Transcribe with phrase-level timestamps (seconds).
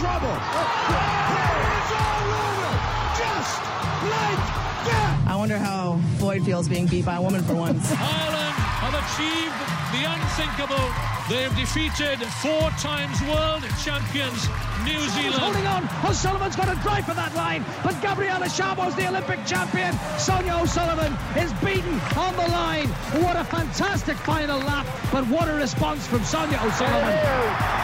[0.00, 0.34] trouble.
[0.34, 2.72] It's all over.
[3.14, 3.54] Just
[4.10, 4.42] like
[4.90, 5.24] that.
[5.28, 7.90] I wonder how Floyd feels being beat by a woman for once.
[7.92, 9.54] Ireland have achieved
[9.94, 10.86] the unthinkable.
[11.30, 14.48] They've defeated four times world champions
[14.84, 15.40] New Zealand.
[15.40, 15.88] Holding on.
[16.04, 17.64] O'Sullivan's got to drive for that line.
[17.82, 19.96] But Gabriela Szabo's the Olympic champion.
[20.18, 22.88] Sonia O'Sullivan is beaten on the line.
[23.22, 24.86] What a fantastic final lap.
[25.10, 27.16] But what a response from Sonia O'Sullivan.
[27.16, 27.83] A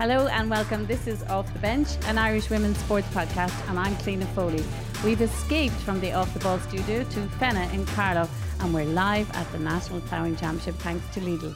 [0.00, 0.86] Hello and welcome.
[0.86, 4.64] This is Off the Bench, an Irish women's sports podcast, and I'm Cliona Foley.
[5.04, 8.26] We've escaped from the Off the Ball studio to Fenagh in Carlow,
[8.60, 11.54] and we're live at the National Ploughing Championship thanks to Lidl.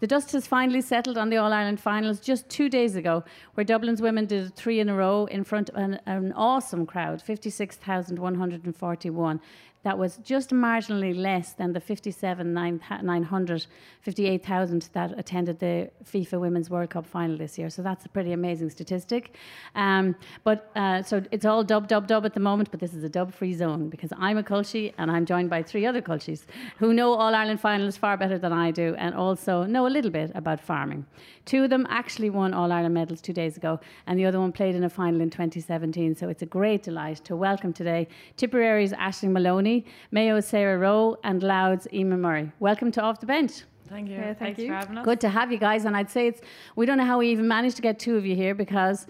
[0.00, 3.64] The dust has finally settled on the All Ireland finals just two days ago, where
[3.64, 9.40] Dublin's women did three in a row in front of an, an awesome crowd 56,141.
[9.84, 13.66] That was just marginally less than the 57, 900,
[14.00, 17.70] 58,000 that attended the FIFA Women's World Cup final this year.
[17.70, 19.36] So that's a pretty amazing statistic.
[19.76, 23.04] Um, but uh, so it's all dub, dub, dub at the moment, but this is
[23.04, 26.42] a dub free zone because I'm a Culchie and I'm joined by three other Culchies
[26.78, 30.10] who know All Ireland finals far better than I do and also know a little
[30.10, 31.06] bit about farming.
[31.44, 34.52] Two of them actually won All Ireland medals two days ago, and the other one
[34.52, 36.14] played in a final in 2017.
[36.14, 39.67] So it's a great delight to welcome today Tipperary's Aishling Moloney,
[40.10, 42.46] Mayo's Sarah Rowe, and Louth's Eimear Murray.
[42.60, 43.54] Welcome to Off the Bench.
[43.88, 44.16] Thank you.
[44.16, 44.68] Yeah, thank Thanks you.
[44.68, 45.04] for having us.
[45.04, 46.40] Good to have you guys, and I'd say it's
[46.76, 49.06] we don't know how we even managed to get two of you here because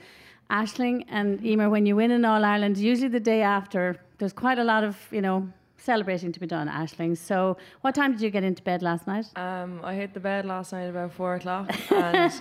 [0.50, 3.83] Aishling and Eimear, when you win in All Ireland, usually the day after,
[4.19, 5.49] there's quite a lot of you know
[5.93, 7.16] celebrating to be done, Aishling.
[7.16, 9.26] So, what time did you get into bed last night?
[9.37, 12.32] Um, I hit the bed last night about four o'clock, and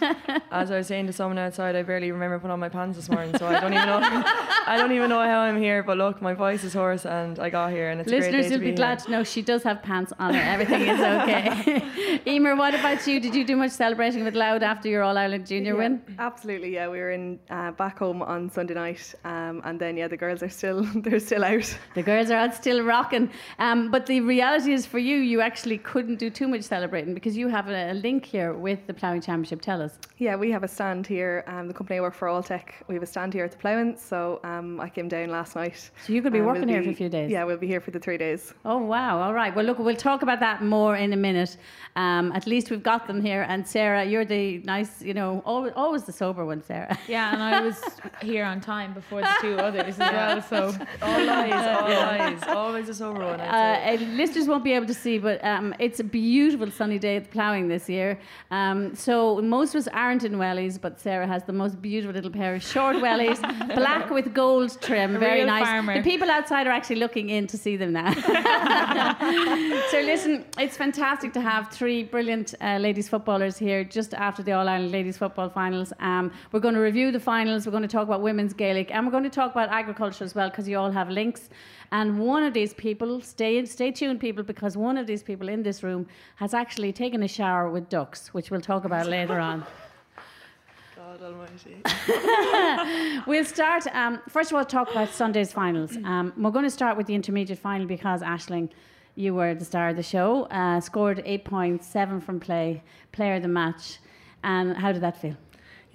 [0.51, 3.09] as I was saying to someone outside, I barely remember putting on my pants this
[3.09, 4.01] morning, so I don't even know.
[4.73, 5.81] I don't even know how I'm here.
[5.81, 8.45] But look, my voice is hoarse, and I got here, and it's a great Listeners
[8.47, 10.41] day will to be be glad to know she does have pants on her.
[10.55, 11.79] Everything is okay.
[12.31, 13.21] Eimear, what about you?
[13.21, 16.01] Did you do much celebrating with Louth after your All Ireland Junior Yeah, win?
[16.19, 16.89] Absolutely, yeah.
[16.89, 20.43] We were in uh, back home on Sunday night, um, and then yeah, the girls
[20.43, 21.67] are still they're still out.
[21.95, 23.29] The girls are out still rocking.
[23.59, 27.35] Um, but the reality is for you, you actually couldn't do too much celebrating because
[27.37, 29.61] you have a, a link here with the Ploughing Championship.
[29.61, 29.97] Tell us.
[30.17, 31.43] Yeah, we have a stand here.
[31.47, 33.97] Um, the company I work for, Alltech, we have a stand here at the Ploughing.
[33.97, 35.91] So um, I came down last night.
[36.05, 37.31] So you could be and working we'll here for a few days.
[37.31, 38.53] Yeah, we'll be here for the three days.
[38.65, 39.21] Oh wow!
[39.21, 39.55] All right.
[39.55, 41.57] Well, look, we'll talk about that more in a minute.
[41.95, 43.45] Um, at least we've got them here.
[43.47, 46.97] And Sarah, you're the nice, you know, always, always the sober one, Sarah.
[47.07, 47.81] Yeah, and I was
[48.21, 50.41] here on time before the two others as well.
[50.41, 54.93] So All lies, all lies, always a sober Uh, uh, listeners won't be able to
[54.93, 58.19] see, but um, it's a beautiful sunny day at the ploughing this year.
[58.51, 62.31] Um, so most of us aren't in wellies, but Sarah has the most beautiful little
[62.31, 63.39] pair of short wellies,
[63.75, 65.65] black with gold trim, very real nice.
[65.65, 65.97] farmer.
[65.97, 68.13] The people outside are actually looking in to see them now.
[69.91, 74.51] so listen, it's fantastic to have three brilliant uh, ladies footballers here just after the
[74.51, 75.91] All Ireland ladies football finals.
[75.99, 77.65] Um, we're going to review the finals.
[77.65, 80.35] We're going to talk about women's Gaelic, and we're going to talk about agriculture as
[80.35, 81.49] well because you all have links.
[81.91, 85.63] And one of these people, stay stay tuned, people, because one of these people in
[85.63, 89.65] this room has actually taken a shower with ducks, which we'll talk about later on.
[90.95, 93.21] God Almighty.
[93.27, 93.87] We'll start.
[93.93, 95.97] Um, first of all, talk about Sunday's finals.
[96.07, 98.69] Um, we're going to start with the intermediate final because Aishling,
[99.15, 100.43] you were the star of the show.
[100.45, 102.81] Uh, scored eight points, seven from play,
[103.11, 103.99] player of the match.
[104.43, 105.35] And how did that feel?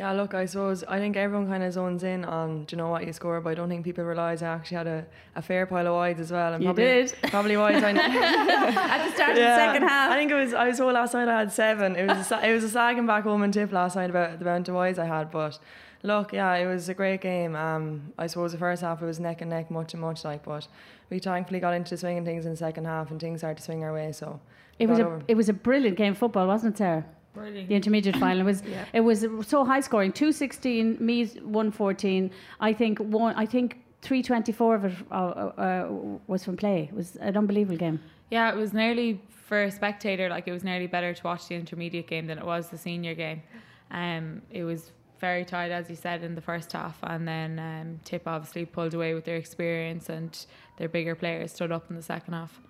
[0.03, 2.89] Yeah, look, I suppose I think everyone kind of zones in on do you know
[2.89, 5.65] what you score, but I don't think people realise I actually had a, a fair
[5.65, 6.55] pile of wides as well.
[6.55, 7.15] And You probably, did.
[7.31, 7.91] Probably wides I
[8.95, 10.11] At the start of the second half.
[10.11, 10.55] I think it was.
[10.55, 11.95] I was told last night I had seven.
[11.95, 14.45] It was a, it was a sagging back home and tip last night about the
[14.45, 15.31] amount of wides I had.
[15.31, 15.61] But
[16.03, 17.55] look, yeah, it was a great game.
[17.55, 20.45] Um, I suppose the first half it was neck and neck, much and much like.
[20.45, 20.67] But
[21.11, 23.85] we thankfully got into swinging things in the second half, and things started to swing
[23.85, 24.11] our way.
[24.11, 24.41] So
[24.81, 25.23] It was a over.
[25.29, 27.05] it was a brilliant game of football, wasn't it, Sarah?
[27.35, 27.69] Brilliant.
[27.69, 28.63] The intermediate final it was
[28.93, 30.13] it was so high scoring.
[30.13, 32.31] Two sixteen, Meath one fourteen.
[32.61, 33.35] I think one.
[33.37, 35.89] I think three twenty four of it uh, uh,
[36.27, 36.89] was from play.
[36.91, 38.01] It was an unbelievable game.
[38.31, 40.29] Yeah, it was nearly for a spectator.
[40.29, 43.15] Like it was nearly better to watch the intermediate game than it was the senior
[43.15, 43.43] game.
[43.91, 48.01] Um, it was very tight, as you said, in the first half, and then um,
[48.05, 50.47] Tip obviously pulled away with their experience and
[50.79, 52.61] their bigger players stood up in the second half.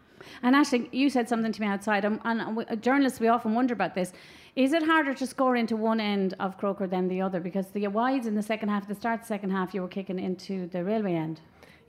[0.42, 3.72] And actually, you said something to me outside, and we- uh, journalists we often wonder
[3.74, 4.12] about this.
[4.54, 7.40] Is it harder to score into one end of Croker than the other?
[7.40, 10.66] Because the wides in the second half, the start second half, you were kicking into
[10.66, 11.40] the railway end.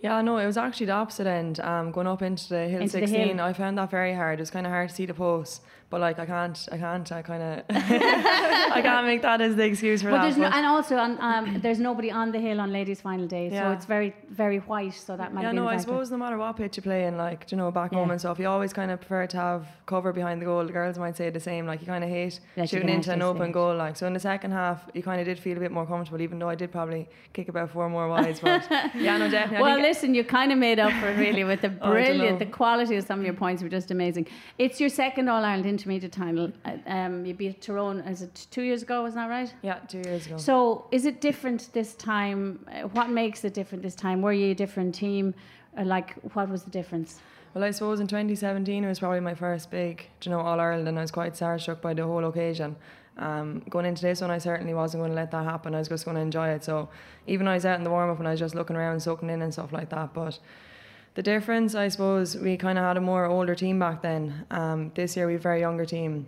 [0.04, 1.60] Yeah, no, it was actually the opposite end.
[1.62, 3.40] Um, going up into the hill Into the 16, hill.
[3.50, 4.40] I found that very hard.
[4.40, 7.10] It was kind of hard to see the post, but like I can't, I can't,
[7.12, 7.64] I kind of,
[8.78, 10.24] I can't make that as the excuse for But that.
[10.24, 13.50] there's no, and also on, um, there's nobody on the hill on ladies' final day,
[13.50, 14.94] so it's very very white.
[14.94, 17.06] So that might yeah, be no, the I suppose no matter what pitch you play
[17.06, 18.14] in, like, you know, back home Yeah.
[18.14, 20.66] and stuff, you always kind of prefer to have cover behind the goal.
[20.66, 23.22] The girls might say the same, like, you kind of hate you shooting into an
[23.22, 23.54] open it.
[23.54, 23.74] goal.
[23.76, 26.20] Like, so in the second half, you kind of did feel a bit more comfortable,
[26.22, 28.42] even though I did probably kick about four more wides.
[28.42, 29.62] But yeah, no, definitely.
[29.64, 32.48] Well, listen, you kind of made up for it really with the Oh, brilliant, the
[32.48, 34.26] quality of some of your points were just amazing.
[34.58, 36.52] It's your second All Ireland intermediate title.
[36.66, 39.06] Uh, Um, you beat Tyrone, is it two years ago?
[39.06, 39.54] Isn't that right?
[39.70, 40.38] yeah, two years ago.
[40.38, 40.56] So,
[40.98, 42.40] is it different this time?
[42.42, 44.18] Uh, What makes it different this time?
[44.26, 45.26] Were you a different team?
[45.78, 47.10] Uh, like, what was the difference?
[47.54, 49.94] Well, I suppose in 2017 it was probably my first big,
[50.24, 52.76] you know, All Ireland, and I was quite starstruck by the whole occasion.
[53.18, 55.76] Um, going into this one, I certainly wasn't going to let that happen.
[55.76, 56.64] I was just going to enjoy it.
[56.64, 56.90] So
[57.28, 59.30] even I was out in the warm up and I was just looking around, soaking
[59.30, 60.14] in and stuff like that.
[60.14, 60.40] But
[61.16, 64.46] the difference, I suppose, we kind of had a more older team back then.
[64.50, 66.28] Um, this year we have a very younger team.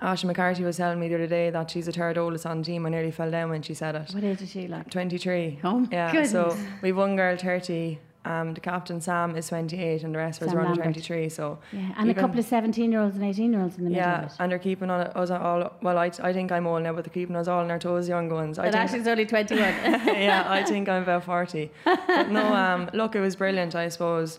[0.00, 2.64] Ashley McCarthy was telling me the other day that she's the third oldest on the
[2.64, 2.86] team.
[2.86, 4.10] I nearly fell down when she said it.
[4.12, 4.90] What age is she like?
[4.90, 5.60] 23.
[5.64, 7.98] Oh yeah, so we've one girl 30.
[8.22, 11.30] Um, the captain Sam is 28, and the rest of us Sam are under 23.
[11.30, 13.90] So Yeah, and a couple of 17 year olds and 18 year olds in the
[13.90, 14.36] middle yeah, of it.
[14.38, 15.72] and they're keeping on us all.
[15.80, 18.08] Well, I, I think I'm old now, but they're keeping us all on our toes,
[18.08, 18.58] young ones.
[18.58, 19.58] I But think, Aishling's only 21.
[20.20, 21.70] yeah, I think I'm about 40.
[21.86, 24.38] But no, um, look, it was brilliant, I suppose.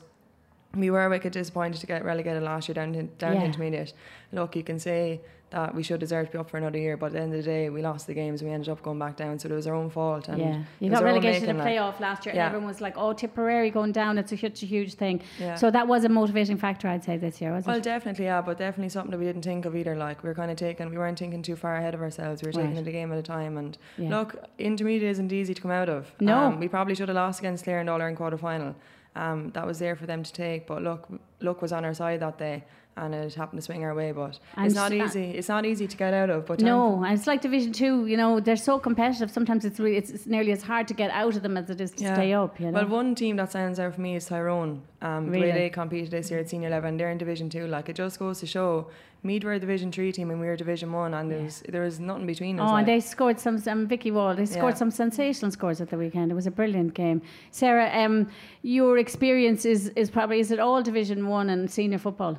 [0.75, 3.39] We were a wicked disappointed to get relegated last year down to, down Yeah.
[3.39, 3.93] to intermediate.
[4.31, 5.21] Look, you can say
[5.51, 7.37] that we should deserve to be up for another year, but at the end of
[7.37, 9.53] the day, we lost the games and we ended up going back down, so it
[9.53, 10.29] was our own fault.
[10.29, 12.45] And Yeah, you got relegated to the making, like- playoff last year, Yeah.
[12.45, 15.55] and everyone was like, "Oh, Tipperary going down, it's a such a huge thing." Yeah.
[15.55, 17.83] So that was a motivating factor, I'd say, this year, was Well, it?
[17.83, 19.95] definitely, yeah, but definitely something that we didn't think of either.
[19.95, 22.41] Like we were kind of taking, we weren't thinking too far ahead of ourselves.
[22.41, 23.57] We were taking it a game at a time.
[23.57, 24.09] And Yeah.
[24.17, 26.13] look, intermediate isn't easy to come out of.
[26.21, 26.37] No.
[26.37, 28.73] um, we probably should have lost against Clare and Dollar in quarter final.
[29.13, 31.05] Um, that was there for them to take, but look,
[31.41, 32.63] luck was on our side that day,
[32.97, 34.11] and it happened to swing our way.
[34.11, 35.31] But And it's not easy.
[35.31, 36.45] It's not easy to get out of.
[36.45, 38.05] But No, and it's like Division Two.
[38.05, 39.31] You know, they're so competitive.
[39.31, 41.79] Sometimes it's really, it's, it's nearly as hard to get out of them as it
[41.81, 42.13] is to Yeah.
[42.15, 42.59] stay up.
[42.59, 42.79] You know.
[42.79, 44.81] Well, one team that stands out for me is Tyrone.
[45.01, 45.51] Um, The way Really?
[45.53, 47.65] they competed this year at senior level, and they're in Division Two.
[47.67, 48.87] Like it just goes to show,
[49.23, 51.81] Meath were a Division Three team, and we were Division One, and there was there
[51.81, 52.69] was nothing between us.
[52.69, 52.79] Oh, like.
[52.79, 54.35] and they scored some, some Vikki Wall.
[54.35, 54.79] They scored Yeah.
[54.83, 56.31] some sensational scores at the weekend.
[56.31, 57.21] It was a brilliant game.
[57.51, 58.27] Sarah, um,
[58.63, 62.37] your experience is, is probably is it all Division One and senior football?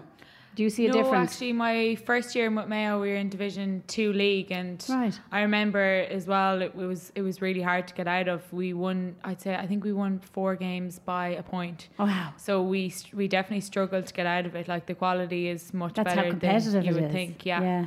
[0.55, 1.33] Do you see a no, difference?
[1.33, 5.19] actually, my first year in Mayo, we were in Division Two league, and Right.
[5.31, 6.61] I remember as well.
[6.61, 8.41] It was it was really hard to get out of.
[8.53, 9.17] We won.
[9.25, 11.89] I'd say I think we won four games by a point.
[11.99, 12.35] Oh, wow.
[12.37, 14.69] So we we definitely struggled to get out of it.
[14.69, 17.13] Like the quality is much That's how better competitive than you would is.
[17.13, 17.47] think.
[17.47, 17.63] Yeah.
[17.63, 17.87] yeah,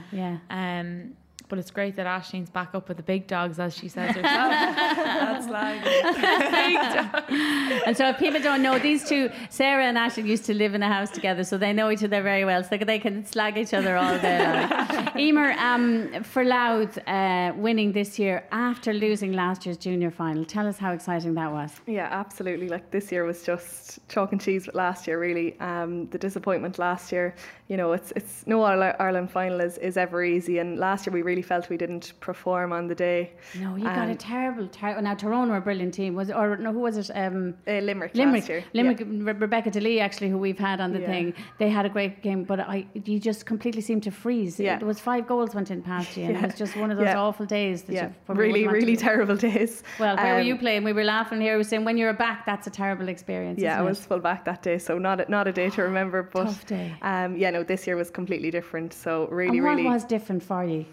[0.49, 0.79] yeah.
[0.79, 1.13] Um,
[1.47, 4.23] but it's great that Aishling's back up with the big dogs, as she says herself.
[4.25, 5.85] That's like
[7.87, 10.83] And so, if people don't know, these two, Sarah and Aishling, used to live in
[10.83, 12.63] a house together, so they know each other very well.
[12.63, 14.39] So they can slag each other all day.
[14.39, 14.69] Like.
[15.15, 20.67] Eimear, um, for Louth uh, winning this year after losing last year's junior final, tell
[20.67, 21.71] us how exciting that was.
[21.87, 22.69] Yeah, absolutely.
[22.69, 25.59] Like this year was just chalk and cheese with last year, really.
[25.59, 27.35] Um, the disappointment last year,
[27.67, 31.13] you know, it's it's no All Ireland final is, is ever easy, and last year
[31.13, 33.31] we really felt we didn't perform on the day.
[33.59, 35.01] No, you got a Um, terrible, terrible.
[35.01, 36.13] Now Tyrone were a brilliant team.
[36.13, 36.71] Was it, or no?
[36.71, 37.09] Who was it?
[37.15, 38.63] Um, Uh, Limerick, Limerick, last year.
[38.73, 41.07] Limerick, Re- Rebecca DeLee, actually, who we've had on the Yeah.
[41.07, 44.59] thing, they had a great game, but I, you just completely seemed to freeze.
[44.59, 44.77] Yeah.
[44.77, 47.07] There was five goals went in past you, and it was just one of those
[47.07, 47.19] Yeah.
[47.19, 47.83] awful days.
[47.83, 49.81] That Yeah, really, wouldn't want to really terrible days.
[49.99, 50.83] Well, where were Um, you playing?
[50.83, 51.53] We were laughing here.
[51.53, 53.59] We were saying when you're back, that's a terrible experience.
[53.59, 54.07] Yeah, I was it?
[54.07, 56.21] full back that day, so not a, not a day to remember.
[56.35, 56.93] But Tough day.
[57.01, 58.91] Um, yeah, no, this year was completely different.
[58.93, 59.89] So really, And what really.
[59.95, 60.85] was different for you?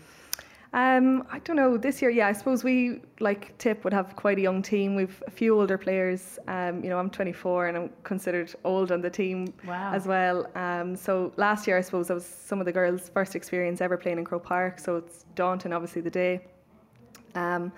[0.74, 1.76] Um, I don't know.
[1.76, 4.88] This year, yeah, I suppose we like Tip would have quite a young team.
[5.00, 6.38] We've a few older players.
[6.48, 9.92] Um, you know, I'm 24 and I'm considered old on the team Wow.
[9.92, 10.38] as well.
[10.54, 13.96] Um, so last year, I suppose that was some of the girls' first experience ever
[13.98, 14.78] playing in Croke Park.
[14.78, 16.34] So it's daunting, obviously, the day.
[17.34, 17.70] Um,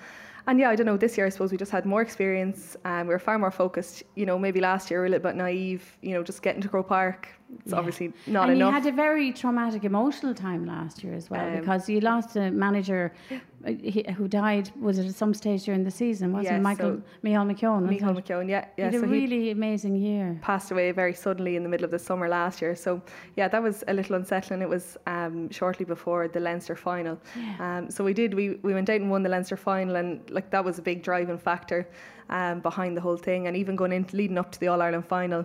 [0.46, 0.96] and yeah, I don't know.
[0.98, 2.76] This year, I suppose we just had more experience.
[2.84, 4.04] Um, we were far more focused.
[4.14, 5.82] You know, maybe last year we were a little bit naive.
[6.02, 7.28] You know, just getting to Croke Park.
[7.62, 7.78] It's Yeah.
[7.78, 8.68] obviously not and enough.
[8.68, 12.37] you had a very traumatic emotional time last year as well Um, because you lost
[12.37, 14.70] a manager uh, he- who died.
[14.80, 16.32] Was it at some stage during the season?
[16.32, 17.80] Wasn't it Michael so- Michael McKeown?
[17.88, 18.14] Michael?
[18.14, 20.38] McKeown, yeah, He had a so he really amazing year.
[20.42, 22.75] passed away very suddenly in the middle of the summer last year.
[22.75, 23.00] So
[23.37, 24.61] yeah, that was a little unsettling.
[24.62, 27.18] It was um, shortly before the Leinster final.
[27.61, 30.50] Um, so we did we, we went out and won the Leinster final, and like
[30.50, 31.87] that was a big driving factor
[32.30, 33.46] um, behind the whole thing.
[33.46, 35.44] And even going into leading up to the All Ireland final.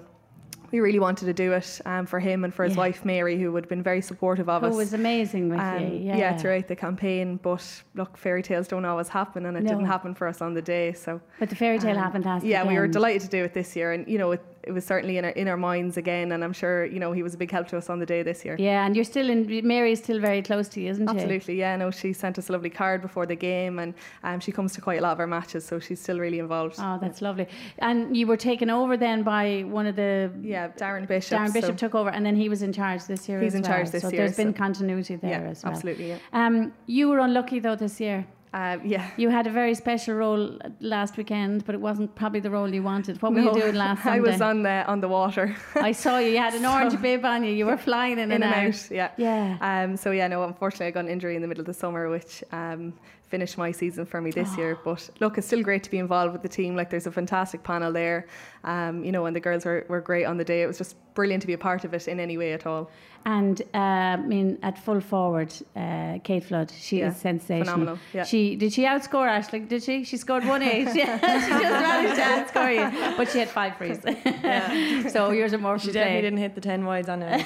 [0.72, 2.80] We really wanted to do it um, for him and for his Yeah.
[2.80, 4.74] wife Mary, who had been very supportive of Who us.
[4.74, 6.00] Who was amazing with um, you.
[6.16, 6.38] Yeah.
[6.38, 7.40] throughout the campaign.
[7.42, 9.70] But look, fairy tales don't always happen, and it No.
[9.70, 10.94] didn't happen for us on the day.
[10.94, 13.54] So But the fairy tale um, happened last Yeah, we were delighted to do it
[13.54, 16.32] this year, and you know, it, it was certainly in our in our minds again.
[16.32, 18.24] And I'm sure you know he was a big help to us on the day
[18.24, 18.56] this year.
[18.60, 19.66] Yeah, and you're still in.
[19.68, 21.16] Mary is still very close to you, isn't she?
[21.16, 21.76] Absolutely, yeah.
[21.76, 24.82] No, she sent us a lovely card before the game, and um, she comes to
[24.82, 26.76] quite a lot of our matches, so she's still really involved.
[26.80, 27.48] Oh, that's lovely.
[27.80, 30.32] And you were taken over then by one of the.
[30.42, 31.38] Yeah, Darren Bishop.
[31.38, 33.42] Darren Bishop so- took over, and then he was in charge this year.
[33.42, 33.72] He's in well.
[33.72, 35.74] charge this so year, there's been continuity there Yeah, as well.
[35.74, 36.18] absolutely, yeah.
[36.34, 38.26] Um, you were unlucky though this year.
[38.54, 39.08] Uh, yeah.
[39.16, 42.82] You had a very special role last weekend, but it wasn't probably the role you
[42.82, 43.22] wanted.
[43.22, 44.18] What were No, you doing last Sunday?
[44.28, 45.56] I was on the on the water.
[45.76, 46.32] I saw you.
[46.32, 47.52] You had an orange bib on you.
[47.52, 48.74] You were flying in, in and, and out.
[48.74, 48.92] out.
[48.92, 49.12] Yeah.
[49.18, 49.58] Yeah.
[49.84, 52.10] Um, so yeah, no, unfortunately, I got an injury in the middle of the summer,
[52.10, 52.94] which um,
[53.28, 54.80] finished my season for me this year.
[54.84, 56.76] But look, it's still great to be involved with the team.
[56.76, 58.26] Like, there's a fantastic panel there.
[58.64, 60.64] Um, you know, and the girls were, were great on the day.
[60.64, 62.90] It was just brilliant to be a part of it in any way at all.
[63.26, 67.66] And uh, I mean, at full forward, uh, Kate Flood, she Yeah, is sensational.
[67.66, 68.24] phenomenal, yeah.
[68.24, 69.68] She did she outscore Aishling?
[69.68, 70.04] Did she?
[70.04, 70.88] She scored one eight.
[70.96, 72.74] yeah, she just managed to outscore
[73.12, 74.00] you, but she had five frees.
[74.06, 75.08] yeah.
[75.16, 76.22] so yours are more She definitely play.
[76.22, 77.46] didn't hit the 10 wides on it.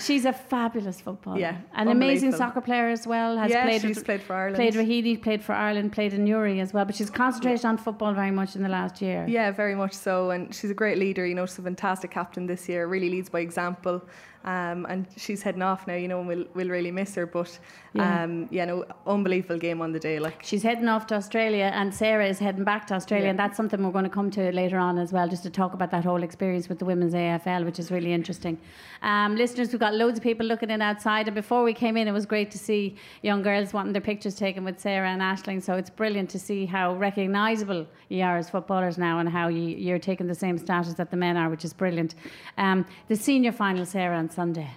[0.00, 1.38] She's a fabulous footballer.
[1.38, 3.36] Yeah, an amazing soccer player as well.
[3.36, 4.56] Has Yeah, played she's with- played for Ireland.
[4.56, 6.84] Played Rahidi, played for Ireland, played in Newry as well.
[6.84, 9.26] But she's concentrated on football very much in the last year.
[9.28, 10.30] Yeah, very much so.
[10.30, 11.26] And she's a great leader.
[11.26, 12.86] You know, she's a fantastic captain this year.
[12.86, 14.02] Really leads by example.
[14.44, 15.94] Um, and she's heading off now.
[15.94, 17.26] You know, and we'll we'll really miss her.
[17.26, 17.58] But
[17.94, 18.22] Yeah.
[18.24, 20.18] um, yeah, no, unbelievable game on the day.
[20.20, 23.30] Like She's heading off to Australia, and Sarah is heading back to Australia, Yeah.
[23.30, 25.74] and that's something we're going to come to later on as well, just to talk
[25.74, 28.58] about that whole experience with the women's AFL, which is really interesting.
[29.02, 32.06] Um, listeners, we've got loads of people looking in outside, and before we came in,
[32.06, 35.62] it was great to see young girls wanting their pictures taken with Sarah and Aishling.
[35.62, 39.62] So it's brilliant to see how recognisable you are as footballers now, and how you,
[39.86, 42.14] you're taking the same status that the men are, which is brilliant.
[42.56, 44.70] Um, the senior final, Sarah, on Sunday.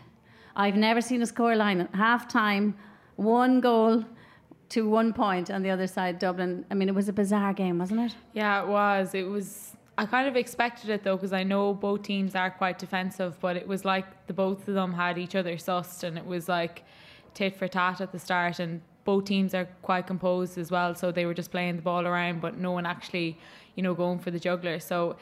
[0.55, 2.73] I've never seen a scoreline at half time,
[3.17, 4.03] one goal
[4.69, 6.65] to one point on the other side, Dublin.
[6.71, 8.15] I mean, it was a bizarre game, wasn't it?
[8.33, 9.13] Yeah, it was.
[9.13, 9.75] It was.
[9.95, 13.55] I kind of expected it though, because I know both teams are quite defensive, but
[13.55, 16.83] it was like the both of them had each other sussed, and it was like
[17.35, 21.11] tit for tat at the start, and both teams are quite composed as well, so
[21.11, 23.37] they were just playing the ball around, but no one actually,
[23.75, 24.79] you know, going for the juggler.
[24.79, 25.15] So.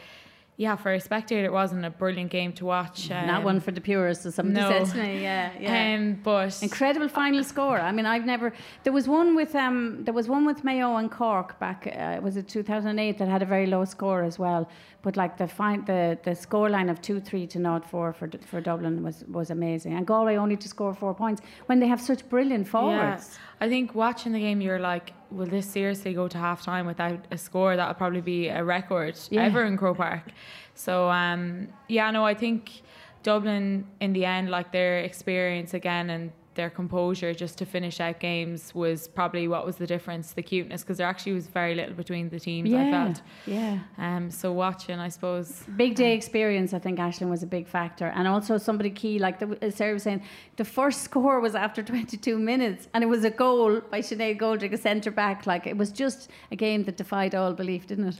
[0.60, 3.10] Yeah, for a spectator, it wasn't a brilliant game to watch.
[3.10, 4.70] Not um, one for the purists, as somebody no.
[4.70, 5.24] said to me.
[5.24, 5.96] Yeah, yeah.
[5.96, 7.80] Um, but Incredible final score.
[7.80, 8.52] I mean, I've never.
[8.84, 10.04] There was one with um.
[10.04, 11.88] There was one with Mayo and Cork back.
[11.88, 14.70] Uh, was it 2008 that had a very low score as well.
[15.02, 18.30] But like the fine, the the score line of two three to not four for
[18.46, 19.94] for Dublin was was amazing.
[19.94, 23.24] And Galway only to score four points when they have such brilliant forwards.
[23.32, 23.66] Yeah.
[23.66, 27.20] I think watching the game, you're like, will this seriously go to half time without
[27.32, 27.78] a score?
[27.78, 29.44] That would probably be a record Yeah.
[29.46, 30.24] ever in Croke Park.
[30.76, 32.82] So, um, yeah, no, I think
[33.24, 38.18] Dublin, in the end, like their experience again and their composure just to finish out
[38.20, 41.96] games was probably what was the difference, the cuteness, because there actually was very little
[42.04, 43.18] between the teams, I Yeah, felt.
[43.58, 43.76] yeah.
[44.06, 45.48] Um, so, watching, I suppose.
[45.84, 49.16] Big day experience, I think Aishling was a big factor, and also somebody key.
[49.28, 50.22] Like the, as Sarah was saying,
[50.62, 54.74] the first score was after 22 minutes, and it was a goal by Sinead Goldrick,
[54.74, 55.38] a centre back.
[55.54, 58.20] Like it was just a game that defied all belief, didn't it?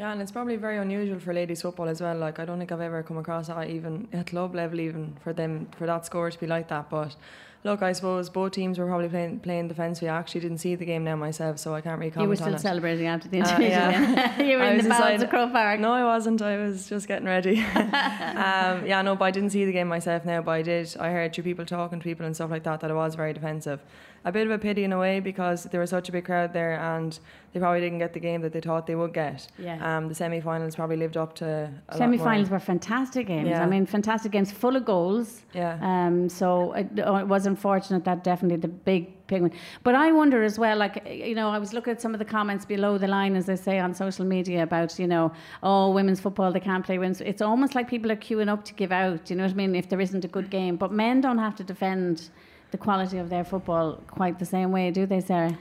[0.00, 2.16] Yeah, and it's probably very unusual for ladies football as well.
[2.16, 5.32] Like I don't think I've ever come across that even at club level, even for
[5.32, 6.88] them for that score to be like that.
[6.88, 7.16] But
[7.64, 10.08] look, I suppose both teams were probably playing playing defensively.
[10.08, 12.36] I actually didn't see the game now myself, so I can't really comment You were
[12.36, 12.60] still it.
[12.60, 13.68] celebrating after the Uh, interview.
[13.68, 14.42] yeah.
[14.48, 15.80] you were I in the bowels of Croke Park.
[15.80, 16.40] No, I wasn't.
[16.42, 17.60] I was just getting ready.
[17.74, 20.96] um, yeah, no, but I didn't see the game myself now, but I did.
[20.98, 23.32] I heard two people talking to people and stuff like that that it was very
[23.32, 23.80] defensive.
[24.24, 26.52] A bit of a pity in a way because there was such a big crowd
[26.52, 27.18] there and
[27.52, 29.46] they probably didn't get the game that they thought they would get.
[29.58, 29.78] Yeah.
[29.96, 33.48] Um, the semi finals probably lived up to Semi-finals were fantastic games.
[33.48, 33.62] Yeah.
[33.62, 35.42] I mean, fantastic games, full of goals.
[35.54, 35.78] Yeah.
[35.80, 39.52] Um, so it, oh, it was unfortunate that definitely the big penguin.
[39.82, 42.24] But I wonder as well, like you know, I was looking at some of the
[42.24, 45.32] comments below the line, as they say on social media, about you know,
[45.62, 47.20] oh, women's football they can't play women's.
[47.22, 49.30] It's almost like people are queuing up to give out.
[49.30, 49.74] You know what I mean?
[49.74, 52.30] If there isn't a good game, but men don't have to defend
[52.70, 55.56] the quality of their football quite the same way, do they, Sarah?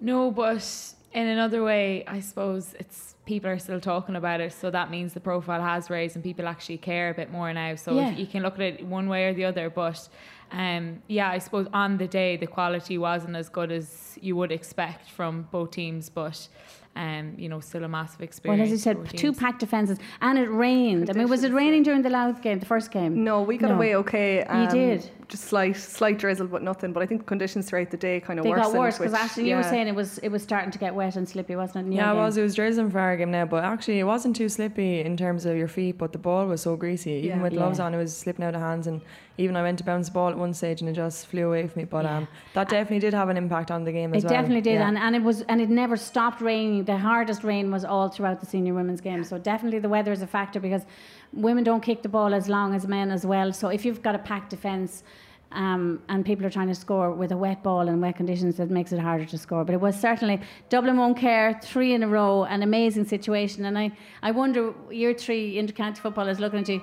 [0.00, 4.70] No, but in another way, I suppose it's people are still talking about it, so
[4.70, 7.74] that means the profile has raised and people actually care a bit more now.
[7.74, 8.10] So Yeah.
[8.16, 10.08] you can look at it one way or the other, but
[10.50, 14.50] um, yeah, I suppose on the day the quality wasn't as good as you would
[14.50, 16.48] expect from both teams, but
[16.96, 18.58] um, you know, still a massive experience.
[18.58, 21.10] Well, as you said, two packed defences, and it rained.
[21.10, 23.22] I mean, was it raining during the Louth game, the first game?
[23.22, 23.76] No, we got No.
[23.76, 24.42] away okay.
[24.44, 25.08] Um, did?
[25.28, 26.92] Just slight slight drizzle, but nothing.
[26.92, 28.72] But I think conditions throughout the day kind of They worsened.
[28.72, 30.94] got worse because which- actually you were saying it was it was starting to get
[30.94, 31.86] wet and slippy, wasn't it?
[31.86, 32.36] in your Yeah, it was.
[32.36, 35.44] It was drizzling for our game now, but actually it wasn't too slippy in terms
[35.44, 35.98] of your feet.
[35.98, 37.42] But the ball was so greasy, even Yeah.
[37.42, 37.84] with gloves Yeah.
[37.86, 38.86] on, it was slipping out of hands.
[38.86, 39.00] And
[39.36, 41.66] even I went to bounce the ball at one stage and it just flew away
[41.68, 41.84] from me.
[41.84, 44.32] But um, that definitely did have an impact on the game as well.
[44.32, 44.42] It well.
[44.42, 44.88] definitely did, Yeah.
[44.88, 46.84] and, and it was and it never stopped raining.
[46.84, 49.22] The hardest rain was all throughout the senior women's game.
[49.24, 50.86] So definitely the weather is a factor because
[51.32, 53.52] women don't kick the ball as long as men as well.
[53.52, 55.02] So if you've got a packed defence.
[55.50, 58.68] Um, and people are trying to score with a wet ball and wet conditions, that
[58.68, 59.64] makes it harder to score.
[59.64, 63.64] But it was certainly Dublin won't care, three in a row, an amazing situation.
[63.64, 63.90] And I,
[64.22, 66.82] I wonder, year three intercounty football is looking at you.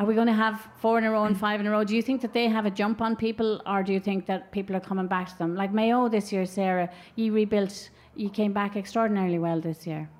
[0.00, 1.84] Are we going to have four in a row and five in a row?
[1.84, 4.50] Do you think that they have a jump on people, or do you think that
[4.50, 5.54] people are coming back to them?
[5.54, 10.10] Like Mayo this year, Sarah, you rebuilt, you came back extraordinarily well this year.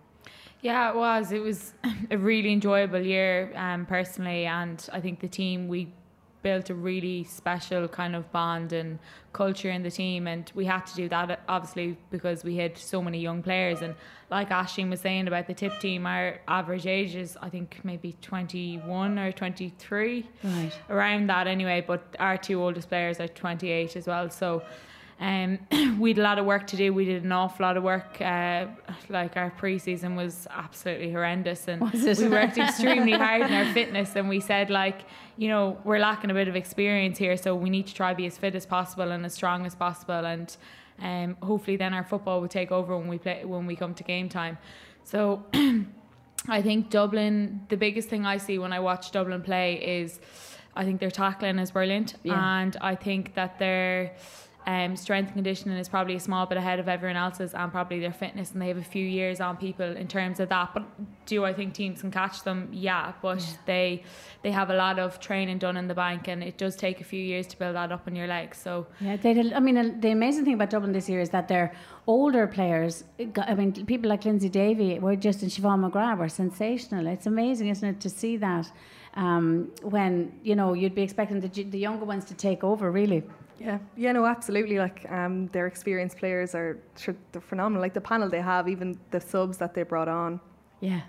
[0.62, 1.32] Yeah, it was.
[1.32, 1.74] It was
[2.10, 5.92] a really enjoyable year, um, personally, and I think the team we
[6.42, 8.98] built a really special kind of bond and
[9.32, 13.00] culture in the team, and we had to do that obviously because we had so
[13.02, 13.80] many young players.
[13.82, 13.94] And
[14.30, 18.14] like Aishling was saying about the tip team, our average age is I think maybe
[18.22, 20.72] twenty one or twenty three, Right.
[20.90, 21.84] around that anyway.
[21.86, 24.62] But our two oldest players are twenty eight as well, so.
[25.20, 25.58] Um,
[26.00, 26.92] we had a lot of work to do.
[26.92, 28.20] We did an awful lot of work.
[28.20, 28.66] Uh,
[29.08, 34.16] like our pre-season was absolutely horrendous, and we worked extremely hard in our fitness.
[34.16, 35.02] And we said, like,
[35.36, 38.16] you know, we're lacking a bit of experience here, so we need to try to
[38.16, 40.26] be as fit as possible and as strong as possible.
[40.26, 40.56] And
[41.00, 44.04] um, hopefully, then our football will take over when we play when we come to
[44.04, 44.58] game time.
[45.04, 45.44] So.
[46.48, 50.18] I think Dublin, the biggest thing I see when I watch Dublin play is
[50.74, 52.14] I think their tackling is brilliant.
[52.22, 52.60] Yeah.
[52.60, 54.14] And I think that their
[54.66, 58.00] um, strength and conditioning is probably a small bit ahead of everyone else's and probably
[58.00, 58.52] their fitness.
[58.52, 60.72] And they have a few years on people in terms of that.
[60.72, 60.84] But
[61.26, 62.68] do I think teams can catch them?
[62.72, 63.12] Yeah.
[63.20, 64.04] But they
[64.42, 67.04] they have a lot of training done in the bank and it does take a
[67.04, 68.58] few years to build that up on your legs.
[68.58, 71.30] So Yeah, they did, I mean, uh, the amazing thing about Dublin this year is
[71.30, 71.72] that their
[72.06, 73.04] older players,
[73.36, 77.06] I mean, people like Lyndsey Davey were just, and Siobhan McGrath were sensational.
[77.06, 78.70] It's amazing, isn't it, to see that
[79.14, 83.22] um, when, you know, you'd be expecting the, the younger ones to take over, really.
[83.58, 84.78] Yeah, yeah, no, absolutely.
[84.78, 87.80] Like, um, their experienced players are sure, they're phenomenal.
[87.80, 90.40] Like the panel they have, even the subs that they brought on.
[90.80, 91.02] Yeah.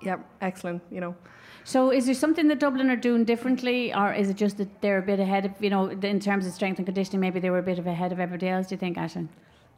[0.00, 0.82] Yeah, excellent.
[0.90, 1.16] You know,
[1.64, 4.98] So is there something that Dublin are doing differently, or is it just that they're
[4.98, 7.58] a bit ahead of, you know, in terms of strength and conditioning, maybe they were
[7.58, 9.28] a bit of ahead of everybody else, do you think, Aishling?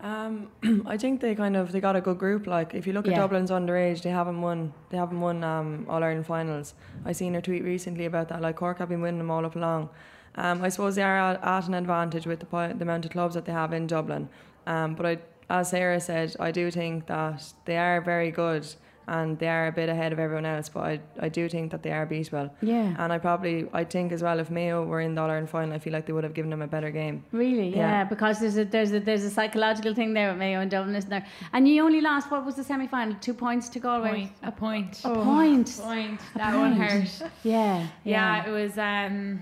[0.00, 0.50] Um,
[0.86, 2.46] I think they kind of they got a good group.
[2.46, 4.72] Like if you look at Dublin's underage, they haven't won.
[4.90, 6.74] They haven't won um, All Ireland finals.
[7.04, 8.40] I seen a tweet recently about that.
[8.40, 9.90] Like Cork have been winning them all up along.
[10.36, 13.34] Um, I suppose they are at, at an advantage with the, the amount of clubs
[13.34, 14.28] that they have in Dublin.
[14.66, 18.66] Um, but I, as Sarah said, I do think that they are very good
[19.08, 20.68] and they are a bit ahead of everyone else.
[20.68, 22.48] But I, I do think that they are beatable.
[22.62, 22.94] Yeah.
[22.98, 25.74] And I probably I think as well if Mayo were in the All Ireland final,
[25.74, 27.24] I feel like they would have given them a better game.
[27.32, 28.04] Really, yeah, Yeah.
[28.04, 31.10] because there's a there's a there's a psychological thing there with Mayo and Dublin, isn't
[31.10, 31.26] there?
[31.52, 33.16] And you only lost what was the semi final?
[33.20, 34.10] Two points to Galway.
[34.10, 35.00] point, a point.
[35.04, 35.24] A point.
[35.24, 35.78] Point.
[35.78, 36.20] A point.
[36.36, 37.08] That one point.
[37.18, 37.30] hurt.
[37.42, 39.40] Yeah, Yeah, it was um,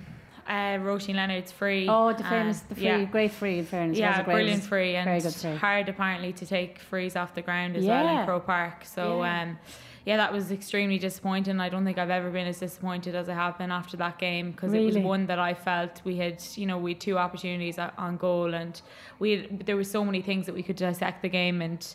[0.48, 1.86] uh, Roisin Leonard's free.
[1.88, 3.04] Oh, the famous, the free, yeah.
[3.04, 3.58] great free.
[3.58, 5.56] In fairness, Yeah, brilliant free and very good free.
[5.56, 8.84] hard apparently to take frees off the ground as well in Croke Park.
[8.84, 9.42] So Yeah.
[9.42, 9.58] um,
[10.04, 11.60] yeah, that was extremely disappointing.
[11.60, 14.52] I don't think I've ever been as disappointed as I have been after that game
[14.52, 17.78] because it was one that I felt we had, you know, we had two opportunities
[17.78, 18.80] on goal and
[19.18, 21.94] we had, there were so many things that we could dissect the game and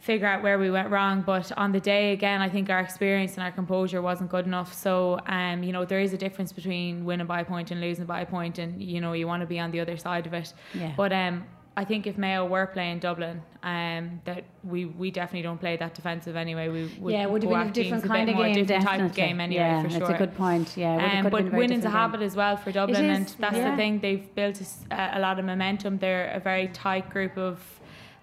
[0.00, 1.22] figure out where we went wrong.
[1.22, 4.72] But on the day again, I think our experience and our composure wasn't good enough.
[4.72, 8.04] So, um, you know, there is a difference between winning by a point and losing
[8.04, 10.34] by a point, and you know, you want to be on the other side of
[10.34, 10.52] it.
[10.74, 10.92] Yeah.
[10.96, 11.44] But um,
[11.76, 15.94] I think if Mayo were playing Dublin, um, that we we definitely don't play that
[15.94, 16.68] defensive anyway.
[16.68, 18.98] We would yeah, it would have been a different bit kind of game, different definitely.
[18.98, 19.98] type of game anyway, yeah, for sure.
[20.00, 20.76] that's a good point.
[20.76, 22.26] Yeah, Um, but a winning's a habit game.
[22.26, 23.70] as well for Dublin, and that's yeah.
[23.70, 24.00] the thing.
[24.00, 25.98] They've built a lot of momentum.
[25.98, 27.77] They're a very tight group of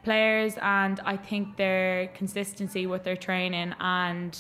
[0.05, 4.31] players, and I think their consistency with their training and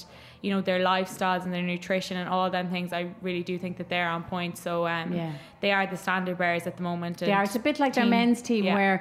[0.45, 3.73] you know their lifestyles and their nutrition and all them things, I really do think
[3.79, 4.53] that they're on point.
[4.65, 5.31] So um, Yeah.
[5.63, 7.13] they are the standard bearers at the moment.
[7.17, 7.45] They are.
[7.47, 8.75] It's a bit like their men's team, yeah.
[8.77, 8.95] where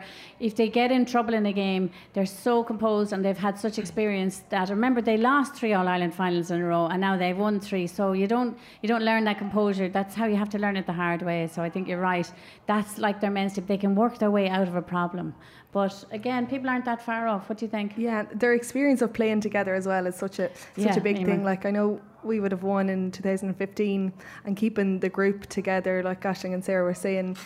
[0.49, 3.77] if they get in trouble in a game, they're so composed and they've had such
[3.83, 7.41] experience that remember they lost three All Ireland finals in a row, and now they've
[7.47, 7.87] won three.
[7.99, 9.89] So you don't you don't learn that composure.
[9.99, 11.41] That's how you have to learn it the hard way.
[11.55, 12.29] So I think you're right.
[12.73, 13.65] That's like their men's team.
[13.75, 15.27] They can work their way out of a problem.
[15.75, 17.49] But again, people aren't that far off.
[17.49, 17.95] What do you think?
[17.97, 21.17] yeah, their experience of playing together as well is such a such Yeah, a big
[21.27, 21.43] thing.
[21.43, 24.13] Like I know we would have won in 2015,
[24.45, 27.37] and keeping the group together, like Aishling and Sarah were saying.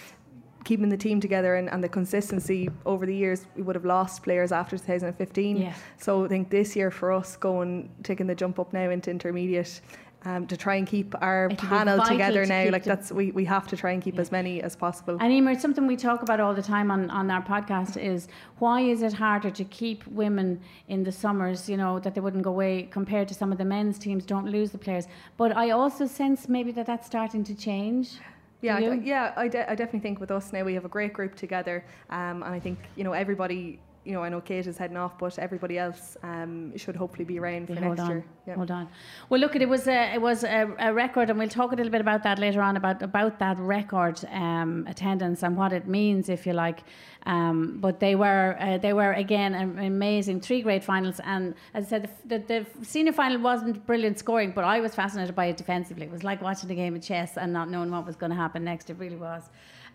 [0.65, 4.23] Keeping the team together and, and the consistency over the years, we would have lost
[4.23, 5.57] players after 2015.
[5.57, 5.73] Yeah.
[5.97, 9.81] So I think this year for us, going taking the jump up now into intermediate,
[10.25, 12.71] um, to try and keep our It'll panel together to now.
[12.71, 15.17] Like that's we, we have to try and keep as many as possible.
[15.21, 18.29] And Eimear, it's something we talk about all the time on, on our podcast is
[18.59, 22.43] why is it harder to keep women in the summers, you know, that they wouldn't
[22.43, 25.07] go away compared to some of the men's teams don't lose the players.
[25.37, 28.19] But I also sense maybe that that's starting to change.
[28.61, 31.13] Yeah, I yeah, I, de- I definitely think with us now we have a great
[31.13, 33.79] group together, um, and I think you know everybody.
[34.05, 37.39] You know, I know Kate is heading off, but everybody else um, should hopefully be
[37.39, 38.25] around for Yeah, next on, year.
[38.47, 38.55] Yeah.
[38.55, 38.89] hold on.
[39.29, 41.93] Well, look, it was a, it was a, a record, and we'll talk a little
[41.93, 46.29] bit about that later on about about that record um, attendance and what it means,
[46.29, 46.81] if you like.
[47.27, 51.89] Um, but they were uh, they were again amazing, three great finals, and as I
[51.89, 55.57] said, the, the, the senior final wasn't brilliant scoring, but I was fascinated by it
[55.59, 56.07] defensively.
[56.07, 58.37] It was like watching a game of chess and not knowing what was going to
[58.37, 58.89] happen next.
[58.89, 59.43] It really was.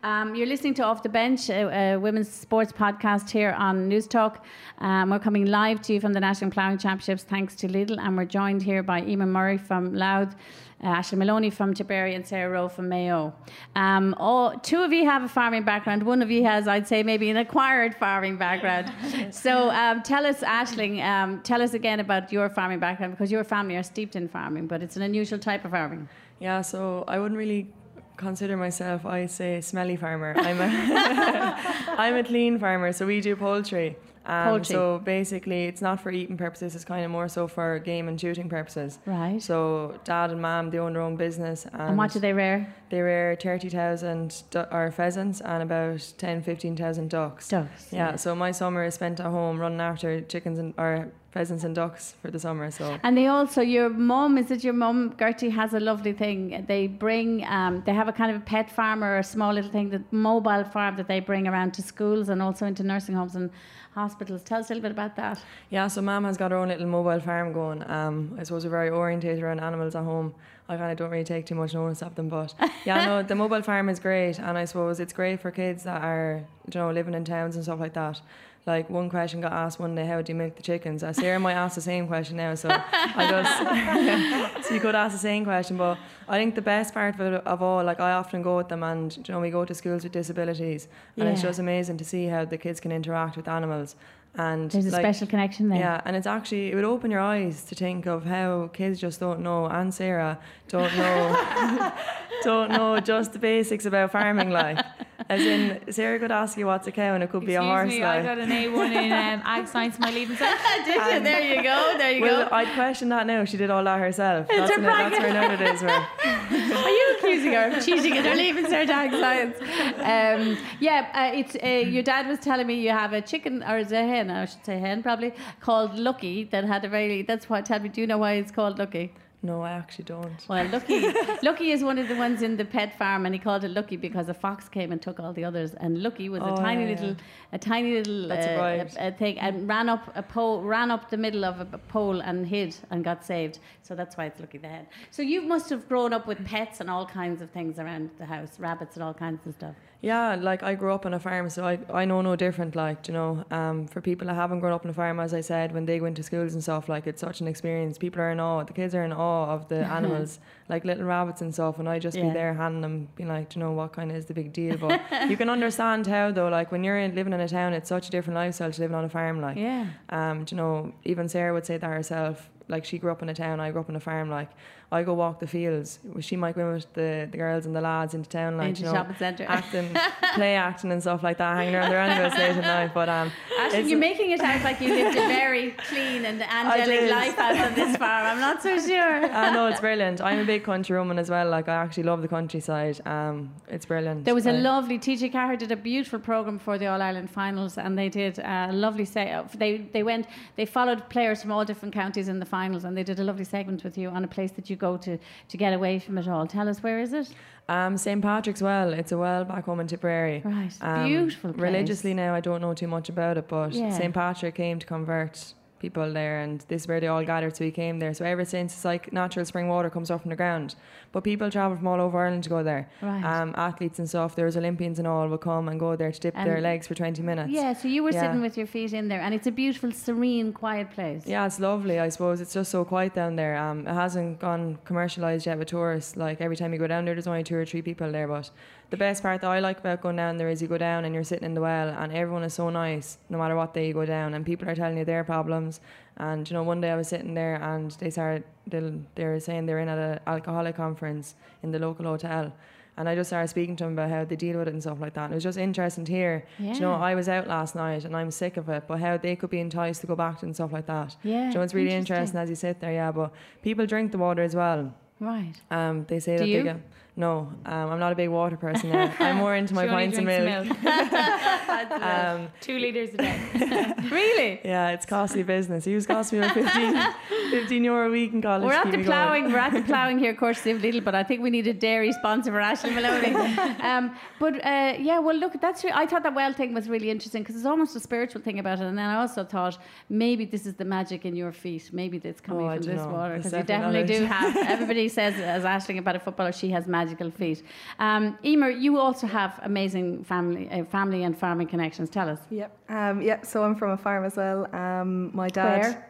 [0.04, 4.40] Um, you're listening to Off the Bench, a, a women's sports podcast here on Newstalk.
[4.80, 8.18] Um, we're coming live to you from the National Ploughing Championships thanks to Lidl, and
[8.18, 10.36] we're joined here by Eimear Murray from Louth,
[10.84, 13.34] uh, Aishling Moloney from Tipperary, and Sarah Rowe from Mayo.
[13.78, 16.04] Um, all, two of you have a farming background.
[16.04, 18.92] One of you has, I'd say, maybe an acquired farming background.
[19.34, 23.46] so um, tell us, Aishling, um, tell us again about your farming background because your
[23.46, 26.10] family are steeped in farming, but it's an unusual type of farming.
[26.42, 27.72] Yeah, so I wouldn't really
[28.18, 30.34] consider myself, I say, smelly farmer.
[30.38, 30.70] I'm a,
[31.98, 33.96] I'm a clean farmer, so we do poultry.
[34.26, 34.74] Um, Poultry.
[34.76, 36.76] So basically, it's not for eating purposes.
[36.76, 38.98] It's kind of more so for game and shooting purposes.
[39.06, 39.42] Right.
[39.42, 42.74] So dad and mom, they own their own business, and, And what do they rear?
[42.90, 47.50] They rear thirty thousand du- or pheasants and about 10, 15,000 ducks.
[47.50, 48.16] Ducks, Yeah, yeah.
[48.16, 52.16] So my summer is spent at home running after chickens and or pheasants and ducks
[52.22, 52.70] for the summer.
[52.70, 56.66] So And they also, your mum, is it your mum, Gertie, has a lovely thing.
[56.68, 59.72] They bring, um, they have a kind of a pet farm or a small little
[59.72, 63.36] thing, the mobile farm that they bring around to schools and also into nursing homes
[63.36, 63.50] and
[63.96, 64.44] hospitals.
[64.44, 65.40] Tell us a little bit about that.
[65.72, 67.84] Yeah, so mum has got her own little mobile farm going.
[67.90, 70.34] Um, I suppose we're very orientated around animals at home.
[70.70, 72.54] I kind of don't really take too much notice of them, but
[72.86, 76.02] yeah, no, the mobile farm is great, and I suppose it's great for kids that
[76.02, 76.42] are,
[76.72, 78.22] you know, living in towns and stuff like that.
[78.66, 81.04] Like one question got asked one day, how do you milk the chickens?
[81.04, 85.14] Uh, Sarah might ask the same question now, so I just so you could ask
[85.14, 85.76] the same question.
[85.76, 85.98] But
[86.30, 88.82] I think the best part of it of all, like I often go with them,
[88.84, 92.28] and you know, we go to schools with disabilities, and it's just amazing to see
[92.28, 93.98] how the kids can interact with animals.
[94.36, 95.78] And There's a like, special connection there.
[95.78, 99.20] yeah, and it's actually it would open your eyes to think of how kids just
[99.20, 101.94] don't know, and Sarah don't know,
[102.44, 104.50] don't know just the basics about farming.
[104.50, 104.84] Like,
[105.30, 107.72] as in Sarah could ask you what's a cow, and it could be a Excuse
[107.72, 107.90] horse.
[107.90, 110.58] me, I got an A1 in um, ag science my leaving cert.
[110.86, 111.20] Did you?
[111.24, 111.96] There you go.
[112.00, 112.56] There you well, go.
[112.56, 113.46] I'd question that now.
[113.46, 114.48] She did all that herself.
[114.48, 115.22] That's, her an, that's bragging.
[115.22, 115.90] where nowadays we're.
[116.74, 119.58] Are you accusing her of cheating in her leaving cert ag science?
[120.00, 123.78] Um, yeah, uh, it's uh, your dad was telling me you have a chicken or
[123.78, 124.23] is it a hen?
[124.30, 127.22] I should say hen probably called Lucky that had a very.
[127.24, 127.62] That's why.
[127.62, 129.14] Tell me, do you know why it's called Lucky?
[129.46, 130.38] No, I actually don't.
[130.48, 131.02] Well, Lucky,
[131.44, 133.98] Lucky is one of the ones in the pet farm, and he called it Lucky
[133.98, 135.74] because a fox came and took all the others.
[135.74, 137.16] And Lucky was Oh, a tiny yeah, little, yeah.
[137.52, 138.96] a tiny little uh, right.
[138.98, 142.22] a, a thing, and ran up a pole, ran up the middle of a pole
[142.22, 143.60] and hid and got saved.
[143.82, 144.88] So that's why it's Lucky the hen.
[145.12, 148.26] So you must have grown up with pets and all kinds of things around the
[148.26, 149.76] house, rabbits and all kinds of stuff.
[150.04, 152.76] Yeah, like I grew up on a farm, so I, I know no different.
[152.76, 155.40] Like you know, um, for people that haven't grown up on a farm, as I
[155.40, 157.98] said, when they go into schools and stuff, like it's such an experience.
[157.98, 158.64] People are in awe.
[158.66, 161.80] The kids are in awe of the animals, like little rabbits and stuff.
[161.80, 162.24] And I just Yeah.
[162.28, 164.76] be there handing them, being like, you know what kind of is the big deal?
[164.78, 166.50] But you can understand how though.
[166.50, 168.96] Like when you're in, living in a town, it's such a different lifestyle to living
[168.98, 169.40] on a farm.
[169.40, 169.88] Like Yeah.
[170.10, 172.50] um, you know, even Sarah would say that herself.
[172.68, 174.30] Like she grew up in a town, I grew up in a farm.
[174.30, 174.50] Like
[174.92, 176.00] I go walk the fields.
[176.20, 178.82] She might go in with the, the girls and the lads into town, like Into
[178.82, 179.46] you know, shopping centre.
[179.48, 179.90] acting,
[180.36, 182.94] play acting and stuff like that, hanging around their animals late at night.
[182.94, 187.10] But um, it's- you're making it out like you lived a very clean and angelic
[187.10, 188.26] life out on this farm.
[188.28, 189.26] I'm not so sure.
[189.26, 190.22] I know it's brilliant.
[190.22, 191.50] I'm a big country woman as well.
[191.50, 193.00] Like I actually love the countryside.
[193.08, 194.26] Um, it's brilliant.
[194.26, 197.78] There was a Uh, lovely TG4 did a beautiful program for the All Ireland finals,
[197.78, 199.26] and they did a lovely say.
[199.56, 203.04] They they went they followed players from all different counties in the finals, and they
[203.04, 205.12] did a lovely segment with you on a place that you go to
[205.52, 206.46] to get away from it all.
[206.58, 207.28] Tell us where is it?
[207.76, 208.90] Um, St Patrick's Well.
[209.02, 210.40] It's a well back home in Tipperary.
[210.44, 210.74] Right.
[210.82, 211.64] Um, Beautiful place.
[211.70, 213.98] Religiously now, I don't know too much about it, but Yeah.
[214.00, 215.36] St Patrick came to convert
[215.80, 217.54] people there, and this is where they all gathered.
[217.58, 218.14] So he came there.
[218.14, 220.76] So ever since, it's like natural spring water comes up from the ground.
[221.14, 222.90] But people travel from all over Ireland to go there.
[223.02, 223.24] Right.
[223.24, 224.36] Um, athletes and stuff.
[224.36, 227.22] There's Olympians and all will come and go there to dip their legs for 20
[227.22, 227.52] minutes.
[227.52, 228.22] Yeah, so you were Yeah.
[228.24, 231.26] sitting with your feet in there, and it's a beautiful, serene, quiet place.
[231.28, 232.00] Yeah, it's lovely.
[232.00, 233.56] I suppose it's just so quiet down there.
[233.58, 236.18] Um, it hasn't gone commercialised yet with tourists.
[236.18, 238.28] Like every time you go down there, there's only two or three people there.
[238.28, 238.50] But
[238.90, 241.14] the best part that I like about going down there is you go down and
[241.14, 243.94] you're sitting in the well, and everyone is so nice, no matter what day you
[243.94, 245.80] go down, and people are telling you their problems.
[246.18, 248.44] And you know, one day I was sitting there, and they started.
[248.66, 248.80] They,
[249.16, 252.54] they were saying they were in at an alcoholic conference in the local hotel.
[252.96, 255.00] And I just started speaking to them about how they deal with it and stuff
[255.02, 255.24] like that.
[255.26, 256.46] And it was just interesting to hear.
[256.60, 259.18] Do You know, I was out last night and I'm sick of it, but how
[259.18, 261.16] they could be enticed to go back to and stuff like that.
[261.24, 262.18] Yeah, you know, it's really interesting.
[262.18, 263.12] interesting as you sit there, yeah.
[263.12, 264.94] But people drink the water as well.
[265.20, 265.54] Right.
[265.72, 266.58] Um, they say Do that you?
[266.58, 266.82] they get.
[267.16, 268.90] No, um, I'm not a big water person.
[268.90, 269.14] Now.
[269.20, 270.78] I'm more into my She only pints of drinks milk.
[272.04, 273.40] Um, Two litres a day.
[274.12, 274.60] really?
[274.64, 275.86] yeah, it's costly business.
[275.86, 278.66] He was costing me about 15, 15 euro a week in college.
[278.66, 279.52] We're to at the ploughing.
[279.52, 282.12] We're at the ploughing here, courtesy of Lidl, but I think we need a dairy
[282.14, 283.34] sponsor for Aishling Moloney.
[283.82, 285.84] um, but uh, yeah, well, look, that's.
[285.84, 288.60] Re- I thought that well thing was really interesting because it's almost a spiritual thing
[288.60, 289.78] about it, and then I also thought
[290.10, 291.90] maybe this is the magic in your feet.
[291.94, 293.08] Maybe it's coming Oh, from this know.
[293.10, 294.70] water because you definitely definitely not do have.
[294.70, 297.64] Everybody says as Aishling about a footballer, she has magical feet.
[298.00, 302.10] Um, Eimear, you also have amazing family, uh, family and farming connections.
[302.10, 302.40] Tell us.
[302.50, 302.72] Yep.
[302.90, 304.60] Um, yeah, so I'm from a farm as well.
[304.76, 306.06] Um, my dad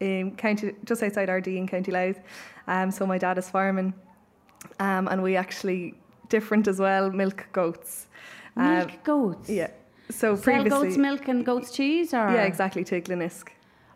[0.00, 2.20] in County just outside Ardee in County Louth.
[2.66, 3.94] Um, so my dad is farming.
[4.80, 5.94] Um, and we actually
[6.28, 8.06] different as well, milk goats.
[8.56, 9.48] Um, Milk goats.
[9.50, 9.70] Yeah.
[10.10, 13.48] So Sell previously goat's milk and goat's cheese, or Yeah, exactly, to Glenisk.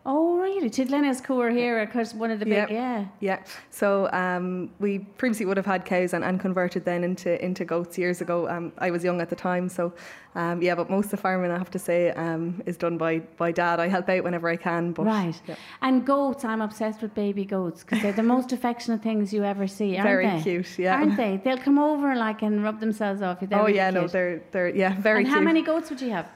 [0.05, 0.69] Oh, really?
[0.69, 2.71] To Glennis Coor here, because one of the big, Yep.
[2.71, 3.05] yeah.
[3.21, 3.39] Yeah.
[3.69, 7.97] So um, we previously would have had cows and, and converted then into into goats
[7.97, 8.49] years ago.
[8.49, 9.93] Um, I was young at the time, so
[10.35, 10.75] um, yeah.
[10.75, 13.79] But most of the farming, I have to say, um, is done by by dad.
[13.79, 14.91] I help out whenever I can.
[14.91, 15.41] But Right.
[15.47, 15.55] yeah.
[15.81, 19.67] And goats, I'm obsessed with baby goats because they're the most affectionate things you ever
[19.67, 20.41] see, aren't Very they?
[20.41, 20.95] cute, yeah.
[20.95, 21.37] Aren't they?
[21.41, 23.47] They'll come over like and rub themselves off you.
[23.47, 25.37] They're oh really yeah, no, they're they're yeah very And cute.
[25.37, 26.27] how many goats would you have?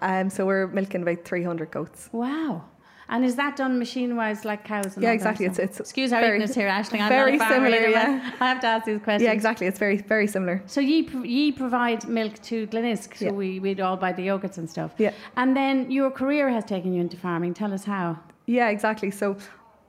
[0.00, 2.10] Um, so we're milking about 300 goats.
[2.12, 2.64] Wow.
[3.08, 4.94] And is that done machine-wise like cows?
[4.94, 5.46] And Yeah, exactly.
[5.46, 7.00] It's- it's Excuse our very- ignorance here, Aishling.
[7.00, 8.30] I'm very farmer similar, either, yeah.
[8.40, 9.22] I have to ask these questions.
[9.26, 9.66] Yeah, exactly.
[9.66, 10.62] It's very very similar.
[10.66, 13.30] So ye, pro- ye provide milk to Glenisk, so Yeah.
[13.32, 14.92] we, we'd all buy the yogurts and stuff.
[14.98, 15.12] Yeah.
[15.36, 17.54] And then your career has taken you into farming.
[17.54, 18.18] Tell us how.
[18.46, 19.10] Yeah, exactly.
[19.10, 19.36] So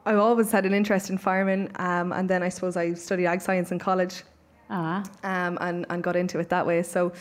[0.06, 3.42] I always had an interest in farming, um, and then I suppose I studied ag
[3.42, 4.24] science in college.
[4.70, 5.04] Ah.
[5.24, 6.82] um, and, and got into it that way.
[6.82, 7.12] So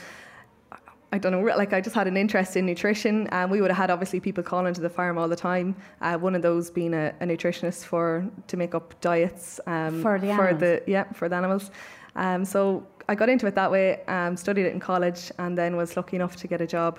[1.14, 3.28] I don't know, like I just had an interest in nutrition.
[3.28, 5.76] and we would have had obviously people calling to the farm all the time.
[6.00, 10.18] Uh, one of those being a, a nutritionist for to make up diets um, For
[10.18, 10.60] the for animals.
[10.60, 11.70] the yeah for the animals.
[12.16, 14.02] Um, so I got into it that way.
[14.06, 16.98] Um, studied it in college, and then was lucky enough to get a job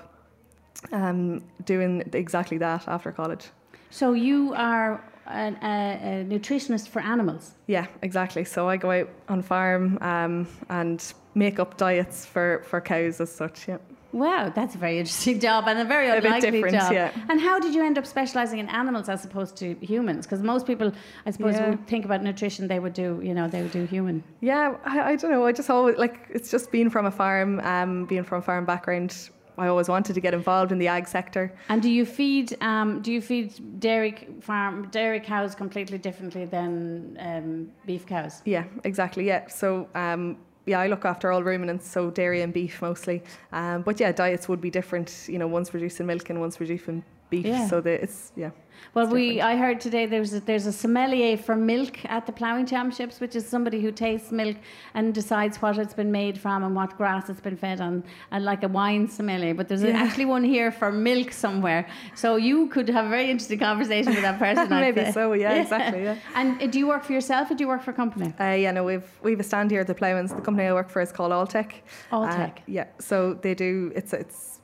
[0.93, 3.45] um, doing exactly that after college.
[3.89, 7.51] So you are an, a, a nutritionist for animals.
[7.67, 8.45] Yeah, exactly.
[8.45, 13.31] So I go out on farm um, and make up diets for, for cows as
[13.31, 13.67] such.
[13.67, 13.77] Yeah.
[14.15, 16.93] Wow, that's a very interesting job and a very A bit unlikely different, job.
[16.93, 17.11] yeah.
[17.29, 20.25] And how did you end up specialising in animals as opposed to humans?
[20.25, 20.93] Because most people,
[21.25, 21.71] I suppose, Yeah.
[21.71, 24.23] would think about nutrition, they would do, you know, they would do human.
[24.39, 25.45] Yeah, I, I don't know.
[25.45, 28.63] I just always like it's just being from a farm, um, being from a farm
[28.65, 29.29] background.
[29.57, 31.53] I always wanted to get involved in the ag sector.
[31.69, 37.17] And do you feed, um, do you feed dairy farm dairy cows completely differently than
[37.19, 38.41] um, beef cows?
[38.45, 39.25] Yeah, exactly.
[39.27, 39.47] Yeah.
[39.47, 43.23] So um, yeah, I look after all ruminants, so dairy and beef mostly.
[43.51, 45.25] Um, but yeah, diets would be different.
[45.27, 47.03] You know, one's producing milk and one's producing
[47.35, 47.45] beef.
[47.45, 47.67] Yeah.
[47.67, 48.51] So it's yeah.
[48.93, 49.51] Well, It's we different.
[49.51, 53.35] I heard today there's a, there's a sommelier for milk at the ploughing championships, which
[53.35, 54.57] is somebody who tastes milk
[54.93, 58.45] and decides what it's been made from and what grass it's been fed on, and
[58.45, 59.53] like a wine sommelier.
[59.53, 60.03] But there's Yeah.
[60.03, 64.21] actually one here for milk somewhere, so you could have a very interesting conversation with
[64.29, 64.69] that person.
[64.85, 66.17] Maybe so, yeah, exactly, yeah.
[66.35, 68.33] And uh, do you work for yourself or do you work for a company?
[68.39, 70.29] Uh, yeah, no, we've we've a stand here at the Ploughmans.
[70.35, 71.71] The company I work for is called Alltech.
[72.11, 72.57] Alltech.
[72.57, 74.54] Uh, yeah, so they do it's it's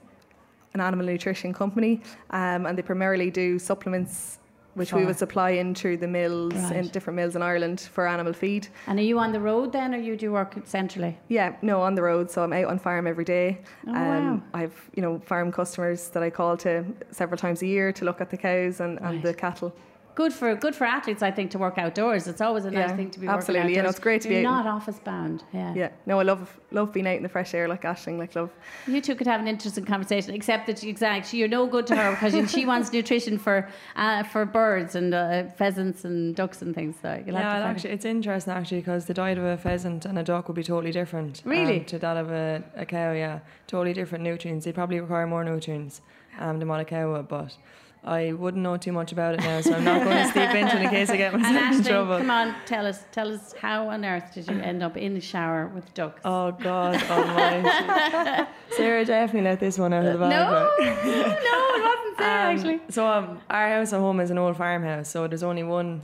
[0.73, 4.39] an animal nutrition company, um, and they primarily do supplements,
[4.75, 8.31] which we would supply in through the mills in different mills in Ireland for animal
[8.31, 8.69] feed.
[8.87, 11.17] And are you on the road then, or you do work centrally?
[11.27, 12.31] Yeah, no, on the road.
[12.31, 13.59] So I'm out on farm every day.
[13.87, 14.41] Um, Oh, wow.
[14.53, 18.21] I've you know farm customers that I call to several times a year to look
[18.21, 19.73] at the cows and, and the cattle.
[20.13, 22.27] Good for good for athletes, I think, to work outdoors.
[22.27, 23.61] It's always a nice Yeah, thing to be absolutely.
[23.61, 23.95] working Yeah, no, outdoors.
[23.95, 24.65] it's great to You're be out.
[24.65, 25.43] not office bound.
[25.53, 25.73] Yeah.
[25.73, 28.49] Yeah, no, I love love being out in the fresh air like Aishling, like love.
[28.87, 32.11] You two could have an interesting conversation, except that exactly you're no good to her
[32.11, 36.97] because she wants nutrition for uh, for birds and uh, pheasants and ducks and things.
[37.01, 39.45] So you'll yeah, have and to find actually, it's interesting actually because the diet of
[39.45, 41.41] a pheasant and a duck would be totally different.
[41.45, 41.79] um, Really?
[41.81, 43.39] to that of a, a cow, yeah.
[43.67, 44.65] Totally different nutrients.
[44.65, 46.01] They probably require more nutrients
[46.39, 47.55] um, than what a cow would, but
[48.03, 50.75] I wouldn't know too much about it now, so I'm not going to steep into
[50.77, 52.17] it in case I get myself in trouble.
[52.17, 55.21] come on, tell us, tell us how on earth did you end up in the
[55.21, 56.19] shower with ducks?
[56.25, 58.49] Oh God Almighty!
[58.71, 60.31] Sarah definitely let this one out of the bag.
[60.31, 62.81] no, no, it wasn't Sarah Um, actually.
[62.89, 66.01] So um, our house at home is an old farmhouse, so there's only one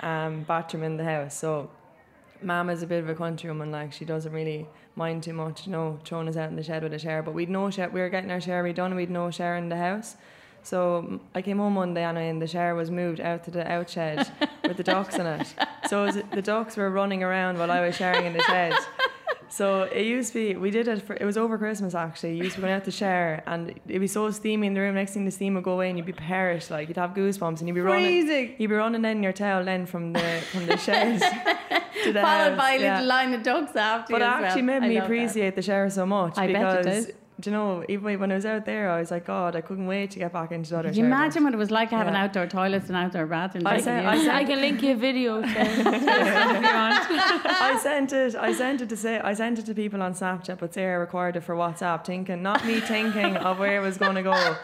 [0.00, 1.36] um, bathroom in the house.
[1.36, 1.68] So
[2.40, 5.72] Mum is a bit of a countrywoman, like she doesn't really mind too much, you
[5.72, 7.20] know, throwing us out in the shed with a shower.
[7.20, 7.90] But we'd no shower.
[7.90, 8.86] We were getting our shower redone.
[8.86, 10.16] And we'd no shower in the house.
[10.64, 13.70] So I came home one day and, and the shower was moved out to the
[13.70, 14.30] out shed
[14.64, 15.54] with the ducks in it.
[15.88, 18.72] So it was, the ducks were running around while I was showering in the shed.
[19.50, 22.36] So it used to be, we did it for, it was over Christmas actually.
[22.38, 24.94] You used to going out to shower and it'd be so steamy in the room.
[24.96, 26.70] Next thing the steam would go away and you'd be perished.
[26.70, 28.28] Like you'd have goosebumps and you'd be Freezing.
[28.30, 28.56] running.
[28.58, 31.20] You'd be running in your towel then from the, from the shed
[32.04, 32.58] to the Followed house.
[32.58, 32.94] by a yeah.
[32.94, 34.44] little line of dogs after But it as well.
[34.46, 35.04] actually made me love that.
[35.04, 37.10] appreciate the shower so much I bet it because.
[37.40, 39.86] Do you know even when I was out there I was like God I couldn't
[39.88, 42.14] wait to get back into the other Can you imagine what it was like having
[42.14, 42.22] Yeah.
[42.24, 43.66] outdoor toilets and outdoor bathrooms?
[43.66, 44.08] I like said- you?
[44.08, 47.10] I said- I can link you a video to if you want.
[47.70, 50.58] I sent it I sent it to say I sent it to people on Snapchat
[50.58, 54.14] but Sarah recorded it for WhatsApp thinking not me thinking of where it was going
[54.14, 54.56] to go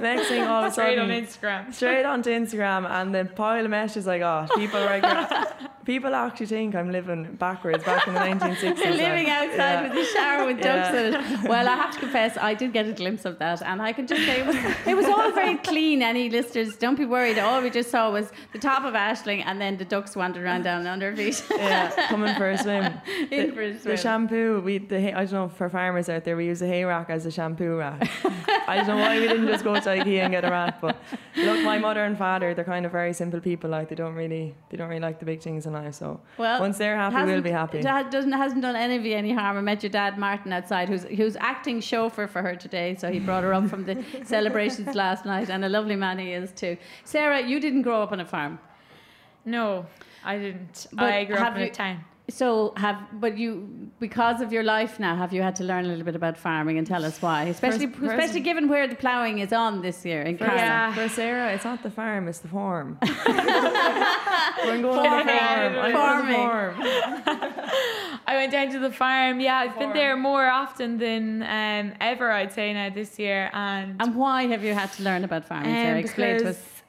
[0.00, 1.72] next thing all of a Straight on Instagram.
[1.74, 5.48] straight onto Instagram and the pile of messages I got people were like
[5.86, 9.88] people actually think I'm living backwards back in the 1960s You're living outside yeah.
[9.88, 11.00] with a shower with ducks Yeah.
[11.06, 11.48] in it.
[11.48, 14.06] Well, I have to confess, I did get a glimpse of that, and I can
[14.06, 16.02] just say it was, it was all very clean.
[16.02, 17.38] Any listeners, don't be worried.
[17.38, 20.62] All we just saw was the top of Aishling, and then the ducks wandered around
[20.62, 21.42] down under feet.
[21.50, 22.84] yeah coming for a swim
[23.30, 23.90] In the, for a swim.
[23.90, 26.66] the shampoo, we the hay, I don't know for farmers out there, we use a
[26.66, 28.08] hay rack as a shampoo rack.
[28.68, 30.96] I don't know why we didn't just go to IKEA and get a rack, but
[31.36, 33.70] look, my mother and father, they're kind of very simple people.
[33.70, 35.94] Like they don't really, they don't really like the big things in life.
[35.94, 37.80] So Well, once they're happy, we'll be happy.
[37.80, 39.56] Doesn't hasn't done any of you any harm.
[39.56, 42.96] I met your dad Martin outside, who's who's acting chauffeur for her today.
[42.98, 46.32] So he brought her up from the celebrations last night, and a lovely man he
[46.32, 46.76] is too.
[47.04, 48.58] Sarah, you didn't grow up on a farm.
[49.44, 49.86] No,
[50.24, 50.86] I didn't.
[50.92, 52.04] But I grew up in a you- town.
[52.30, 55.88] So have but you because of your life now have you had to learn a
[55.88, 59.38] little bit about farming and tell us why especially First- especially given where the ploughing
[59.38, 60.92] is on this year in For, Yeah.
[60.94, 62.98] for Sarah, it's not the farm, it's the farm.
[64.64, 65.92] We're going to the farm.
[65.92, 66.32] Farming.
[66.32, 66.74] the farm.
[68.26, 69.40] I went down to the farm.
[69.40, 72.30] Yeah, I've been there more often than um, ever.
[72.30, 75.70] I'd say now this year, and And why have you had to learn about farming?
[75.70, 76.56] Um, Sarah, explain to us.
[76.56, 76.82] because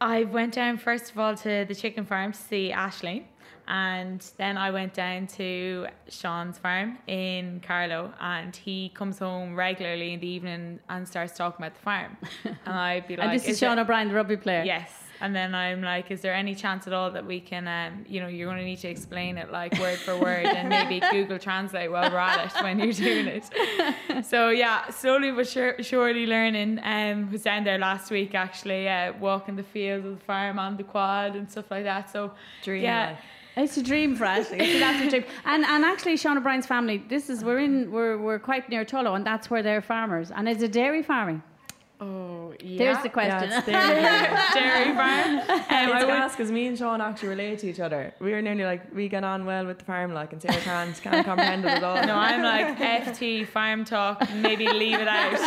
[0.00, 3.24] I went down first of all to the chicken farm to see Aishling,
[3.68, 10.12] and then I went down to Sean's farm in Carlow, and he comes home regularly
[10.12, 13.42] in the evening and starts talking about the farm, and I'd be like, and this
[13.44, 14.62] is "Is there- Sean O'Brien, the rugby player.
[14.64, 14.90] Yes.
[15.18, 18.20] And then I'm like, is there any chance at all that we can, um, you
[18.20, 21.38] know, you're going to need to explain it like word for word and maybe Google
[21.38, 23.44] Translate while we're at it when you're doing it.
[24.26, 26.80] So yeah, slowly but sure, surely learning.
[26.82, 30.76] Um, was down there last week actually, uh, walking the fields of the farm on
[30.76, 32.10] the quad and stuff like that.
[32.10, 33.18] So Dream yeah, life.
[33.56, 34.58] It's a dream for Ashley.
[34.60, 35.24] It's an absolute dream.
[35.44, 36.98] And and actually, Sean O'Brien's family.
[37.08, 40.30] This is we're in we're we're quite near Tullow, and that's where they're farmers.
[40.30, 41.42] And it's a dairy farming.
[41.98, 42.76] Oh, yeah.
[42.76, 43.48] There's the question.
[43.48, 44.52] Yeah, it's there.
[44.54, 45.40] dairy farm.
[45.76, 48.12] Um, I would- gas because me and Sean actually relate to each other.
[48.20, 51.02] We were nearly like we get on well with the farm, like, and Sarah can't
[51.02, 51.96] can't comprehend it at all.
[52.06, 54.22] No, I'm like FT farm talk.
[54.34, 55.38] Maybe leave it out.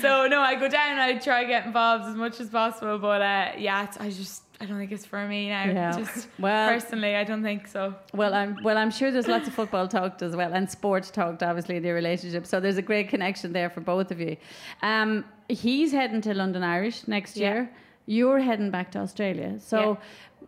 [0.00, 0.98] so no, I go down.
[0.98, 2.98] I try to get involved as much as possible.
[2.98, 5.64] But uh, yeah, I just I don't think it's for me now.
[5.66, 5.92] Yeah.
[5.92, 7.94] Just Well- personally, I don't think so.
[8.14, 8.78] Well, I'm well.
[8.78, 11.94] I'm sure there's lots of football talked as well, and sport talked, obviously, in your
[11.94, 12.46] relationship.
[12.46, 14.36] So there's a great connection there for both of you.
[14.82, 17.52] Um, he's heading to London Irish next Yeah.
[17.52, 17.70] year.
[18.06, 19.58] You're heading back to Australia.
[19.58, 19.98] So.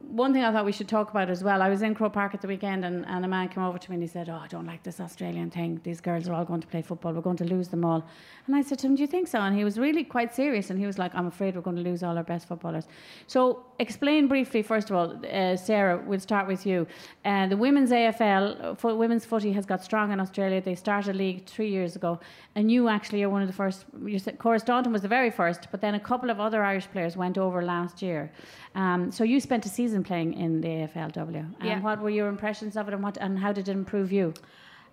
[0.01, 1.61] One thing I thought we should talk about as well.
[1.61, 3.91] I was in Croke Park at the weekend, and, and a man came over to
[3.91, 5.81] me and he said, "Oh, I don't like this Australian thing.
[5.83, 7.13] These girls are all going to play football.
[7.13, 8.05] We're going to lose them all."
[8.47, 10.71] And I said to him, "Do you think so?" And he was really quite serious,
[10.71, 12.87] and he was like, "I'm afraid we're going to lose all our best footballers."
[13.27, 16.01] So, explain briefly, first of all, uh, Sarah.
[16.07, 16.87] We'll start with you.
[17.25, 20.61] Uh, the women's AFL, uh, fo- women's footy, has got strong in Australia.
[20.61, 22.21] They started a league three years ago,
[22.55, 23.85] and you actually are one of the first.
[24.05, 26.89] You said Cora Staunton was the very first, but then a couple of other Irish
[26.93, 28.31] players went over last year.
[28.79, 31.37] Um, so you spent a season playing in the AFLW.
[31.37, 31.81] And Yeah.
[31.81, 34.33] what were your impressions of it, and what and how did it improve you?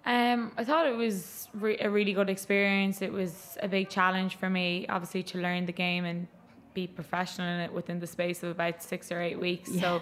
[0.08, 3.02] Um, I thought it was re- a really good experience.
[3.02, 6.28] It was a big challenge for me, obviously, to learn the game and
[6.74, 9.70] be professional in it within the space of about six or eight weeks.
[9.80, 10.02] So,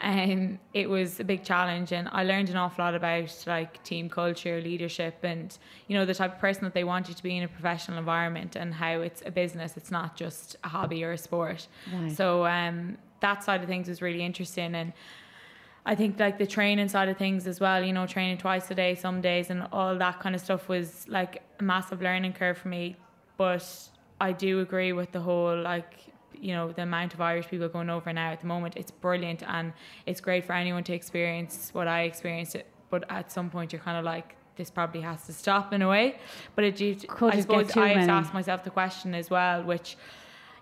[0.00, 4.08] um, it was a big challenge, and I learned an awful lot about like team
[4.08, 5.56] culture, leadership, and
[5.88, 7.98] you know the type of person that they want you to be in a professional
[7.98, 9.76] environment, and how it's a business.
[9.76, 11.66] It's not just a hobby or a sport.
[11.92, 12.10] Right.
[12.12, 14.92] So, um, that side of things was really interesting, and
[15.86, 18.74] I think like the training side of things as well, you know, training twice a
[18.74, 22.56] day some days and all that kind of stuff was like a massive learning curve
[22.56, 22.96] for me.
[23.36, 23.66] But
[24.20, 25.92] I do agree with the whole like
[26.40, 28.76] you know the amount of Irish people going over now at the moment.
[28.76, 29.72] It's brilliant and
[30.06, 32.54] it's great for anyone to experience what I experienced.
[32.54, 35.82] It, but at some point you're kind of like this probably has to stop in
[35.82, 36.16] a way.
[36.54, 36.80] But it
[37.20, 39.96] I suppose I have to ask myself the question as well, which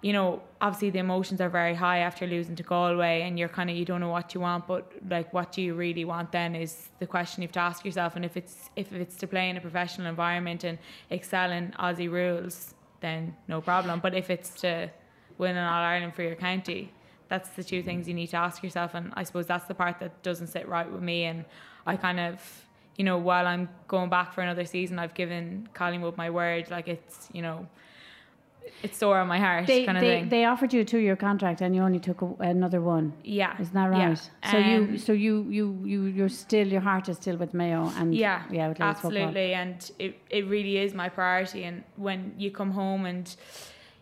[0.03, 3.71] you know, obviously the emotions are very high after losing to Galway, and you're kind
[3.71, 6.33] of you don't know what you want, but like what do you really want?
[6.33, 8.17] Then is the question you have to ask yourself.
[8.17, 10.79] And if it's if it's to play in a professional environment and
[11.11, 14.01] excel in Aussie rules, then no problem.
[14.01, 14.91] But if it's to
[15.39, 16.93] win an All Ireland for your county,
[17.29, 18.95] that's the two things you need to ask yourself.
[18.95, 21.25] And I suppose that's the part that doesn't sit right with me.
[21.25, 21.45] And
[21.87, 26.17] I kind of, you know, while I'm going back for another season, I've given Collingwood
[26.17, 26.71] my word.
[26.71, 27.69] Like it's, you know,
[28.83, 30.29] it's sore on my heart They, kind of they, thing.
[30.29, 33.13] they offered you a two-year contract and you only took a, another one.
[33.23, 34.19] yeah, Isn't that right?
[34.45, 34.51] yeah.
[34.51, 37.93] So you, Um, so you, you, you, you're still your heart is still with Mayo
[37.99, 39.23] and yeah, yeah, with ladies football.
[39.23, 41.63] absolutely, and it it really is my priority.
[41.65, 43.27] And when you come home and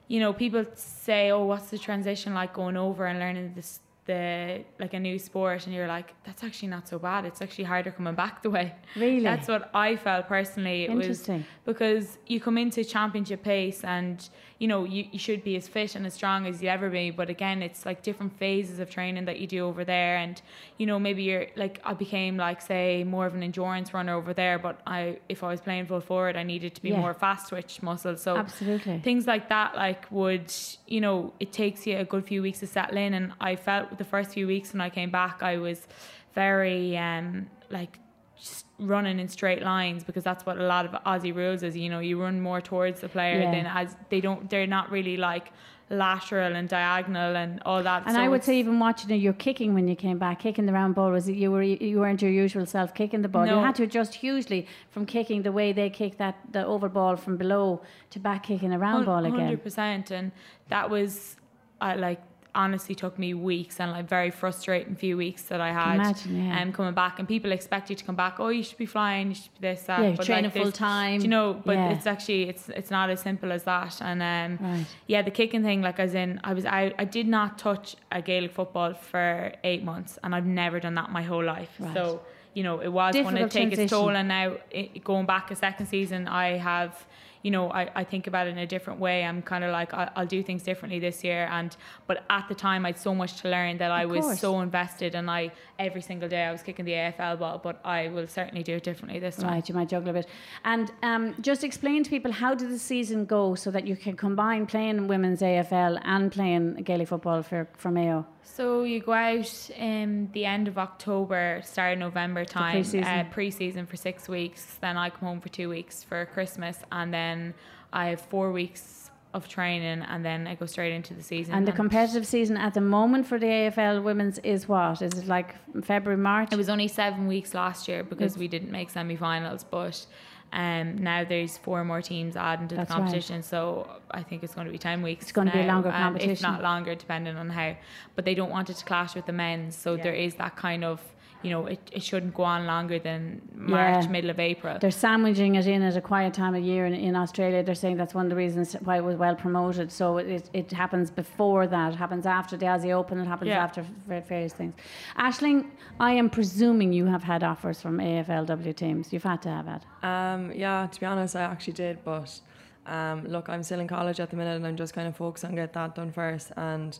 [0.08, 4.64] you know people say, "Oh, what's the transition like going over and learning this?" The
[4.82, 7.24] like a new sport, and you're like, that's actually not so bad.
[7.26, 8.74] It's actually harder coming back the way.
[8.96, 9.20] Really?
[9.22, 10.84] That's what I felt personally.
[10.84, 11.44] It was Interesting.
[11.64, 14.16] because you come into championship pace and
[14.60, 17.10] you know you, you should be as fit and as strong as you ever be
[17.10, 20.42] but again it's like different phases of training that you do over there and
[20.76, 24.32] you know maybe you're like I became like say more of an endurance runner over
[24.34, 27.00] there but I if I was playing full forward I needed to be Yeah.
[27.00, 28.98] more fast twitch muscle so Absolutely.
[28.98, 30.52] things like that like would
[30.86, 33.96] you know it takes you a good few weeks to settle in and I felt
[33.96, 35.88] the first few weeks when I came back I was
[36.34, 37.98] very um like
[38.38, 41.76] just running in straight lines because that's what a lot of Aussie rules is.
[41.76, 43.50] You know, you run more towards the player Yeah.
[43.52, 44.48] than as they don't.
[44.50, 45.52] They're not really like
[45.92, 48.04] lateral and diagonal and all that.
[48.06, 50.66] And So I would say even watching it, you're kicking when you came back, kicking
[50.66, 53.46] the round ball was you were you weren't your usual self kicking the ball.
[53.46, 57.16] You had to adjust hugely from kicking the way they kick that the oval ball
[57.16, 59.40] from below to back kicking a round ball again.
[59.40, 60.30] Hundred percent, and
[60.68, 61.36] that was,
[61.80, 62.20] I like
[62.54, 65.94] honestly took me weeks and like very frustrating few weeks that I had.
[65.96, 66.60] imagine, yeah.
[66.62, 68.40] Um, coming back and people expect you to come back.
[68.40, 69.28] Oh, you should be flying.
[69.28, 70.00] You should be this that.
[70.02, 71.18] Yeah, but training like, full time.
[71.18, 71.90] do You know, but Yeah.
[71.92, 74.00] it's actually it's it's not as simple as that.
[74.00, 74.86] And um, Right.
[75.06, 76.92] yeah, the kicking thing, like as in, I was out.
[76.98, 81.10] I did not touch a Gaelic football for eight months, and I've never done that
[81.10, 81.72] my whole life.
[81.78, 81.94] Right.
[81.94, 82.22] So.
[82.52, 83.88] You know, it was going to take its transition.
[83.88, 87.06] toll, and now it, going back a second season, I have
[87.42, 89.24] you know, I, I think about it in a different way.
[89.24, 91.48] I'm kind of like, I, I'll do things differently this year.
[91.50, 91.74] And,
[92.06, 94.40] but at the time, I had so much to learn that I Of was course.
[94.40, 95.50] so invested and I,
[95.80, 98.84] every single day I was kicking the AFL ball, but I will certainly do it
[98.84, 99.54] differently this time.
[99.54, 100.28] Right, you might juggle a bit.
[100.64, 104.14] And um, just explain to people how did the season go so that you can
[104.14, 108.26] combine playing women's AFL and playing Gaelic football for, for Mayo.
[108.42, 113.04] So you go out in the end of October, start of November time, pre-season.
[113.04, 114.76] uh, pre-season for six weeks.
[114.80, 117.54] Then I come home for two weeks for Christmas, and then
[117.92, 118.99] I have four weeks
[119.32, 121.54] of training, and then I go straight into the season.
[121.54, 125.02] And the competitive season at the moment for the AFL women's is what?
[125.02, 125.54] Is it like
[125.84, 126.48] February, March?
[126.52, 130.04] It was only seven weeks last year because we didn't make semi-finals, but
[130.52, 133.00] um, now there's four more teams added to That's the right.
[133.02, 133.42] competition.
[133.42, 135.24] So I think it's going to be ten weeks.
[135.24, 137.76] It's going to be a now, longer and if not longer, depending on how.
[138.16, 140.84] But they don't want it to clash with the men's, so there is that kind
[140.84, 141.00] of.
[141.42, 144.10] You know, it, it shouldn't go on longer than March, Yeah.
[144.10, 144.78] middle of April.
[144.78, 147.62] They're sandwiching it in at a quiet time of year in, in Australia.
[147.62, 149.90] They're saying that's one of the reasons why it was well promoted.
[149.90, 153.64] So it, it happens before that, it happens after the Aussie Open, it happens Yeah.
[153.64, 154.74] after various things.
[155.18, 159.10] Aishling, I am presuming you have had offers from AFLW teams.
[159.12, 159.82] You've had to have had.
[160.02, 162.38] Um, yeah, to be honest, I actually did, but
[162.86, 165.44] um, look, I'm still in college at the minute, and I'm just kind of focused
[165.44, 166.52] on get that done first.
[166.56, 166.98] And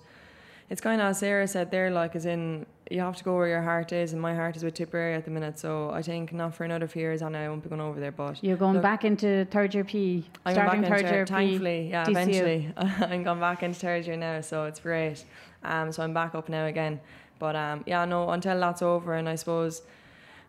[0.71, 3.49] it's kind of as Sarah said there, like as in you have to go where
[3.49, 5.59] your heart is, and my heart is with Tipperary at the minute.
[5.59, 8.13] So I think not for another few years, and I won't be going over there.
[8.13, 11.33] But You're going look, back into third year P, I'm starting back third year P.
[11.33, 12.11] thankfully, yeah, DCU.
[12.11, 12.73] eventually.
[12.77, 15.25] I'm going back into third year now, so it's great.
[15.65, 17.01] Um, so I'm back up now again.
[17.41, 19.83] But um, yeah, no, until that's over, and I suppose,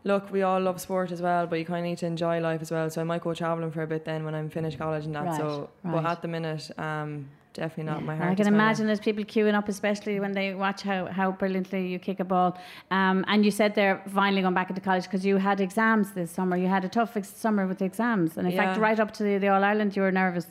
[0.04, 2.62] look, we all love sport as well, but you kind of need to enjoy life
[2.62, 2.90] as well.
[2.92, 5.26] So I might go travelling for a bit then when I'm finished college and that.
[5.26, 5.94] Right, so, right.
[5.94, 8.32] but at the minute, um, definitely not my heart.
[8.32, 12.00] I can imagine there's people queuing up, especially when they watch how, how brilliantly you
[12.00, 12.58] kick a ball.
[12.92, 16.32] Um, and you said they're finally going back into college because you had exams this
[16.32, 16.58] summer.
[16.58, 18.38] You had a tough ex- summer with the exams.
[18.38, 20.48] And in fact, right up to the, the All Ireland, you were nervous.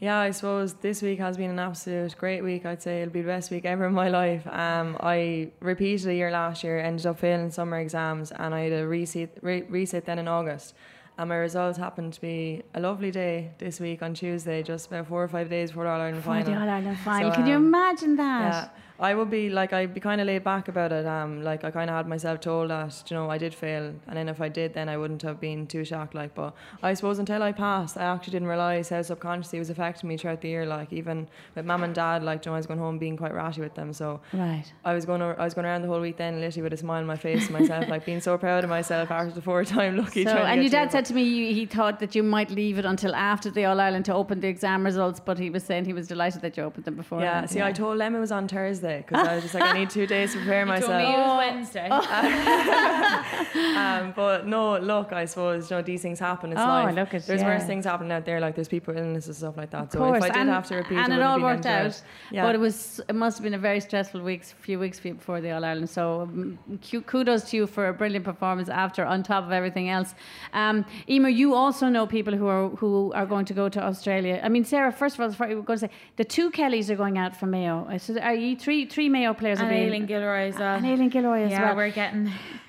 [0.00, 2.64] Yeah, I suppose this week has been an absolute great week.
[2.64, 4.46] I'd say it'll be the best week ever in my life.
[4.46, 8.72] Um, I repeated a year last year, ended up failing summer exams, and I had
[8.72, 10.74] a resit, re- resit then in August.
[11.18, 15.08] And my results happened to be a lovely day this week on Tuesday, just about
[15.08, 16.44] four or five days before the All Ireland For final.
[16.54, 17.30] the All Ireland final.
[17.32, 18.40] So, Can you um, imagine that?
[18.52, 18.68] Yeah,
[19.00, 21.06] I would be like I'd be kind of laid back about it.
[21.06, 24.16] Um, like I kind of had myself told that you know I did fail, and
[24.16, 26.14] then if I did, then I wouldn't have been too shocked.
[26.14, 29.70] Like, but I suppose until I passed, I actually didn't realize how subconsciously it was
[29.70, 30.66] affecting me throughout the year.
[30.66, 33.34] Like even with mum and dad, like you know, I was going home being quite
[33.34, 33.92] ratty with them.
[33.92, 34.64] So Right.
[34.84, 36.98] I was going, I was going around the whole week then, literally with a smile
[37.00, 40.24] on my face to myself, like being so proud of myself after the four-time lucky.
[40.24, 42.84] So, and your dad said to me you, he thought that you might leave it
[42.84, 45.92] until after the All Ireland to open the exam results, but he was saying he
[45.92, 47.20] was delighted that you opened them before.
[47.20, 49.78] Yeah, see, I told them it was on Thursday because I was just like, I
[49.78, 50.90] need two days to prepare You myself.
[50.90, 51.88] told me it was Wednesday.
[53.76, 56.52] um, but no, look, I suppose you know these things happen.
[56.52, 56.94] It's Oh, life.
[56.94, 57.48] look, it's- there's yeah.
[57.56, 59.84] worse things happening out there, like there's people illness and stuff like that.
[59.84, 61.66] Of so course, if I did and, have to repeat, and it, it all worked
[61.66, 62.00] out.
[62.30, 62.42] Yeah.
[62.44, 65.50] But it was it must have been a very stressful weeks, few weeks before the
[65.50, 65.90] All Ireland.
[65.90, 66.58] So um,
[67.06, 70.14] kudos to you for a brilliant performance after, on top of everything else.
[70.52, 74.40] Um, Eimear, you also know people who are who are going to go to Australia.
[74.42, 74.92] I mean, Sarah.
[74.92, 77.50] First of all, we were going to say the two Kellys are going out from
[77.50, 77.86] Mayo.
[77.98, 79.58] So are you three three Mayo players?
[79.58, 80.76] And are being, Aileen Gilroy as well.
[80.76, 81.76] and Aileen Gilroy as yeah, well.
[81.76, 82.24] we're getting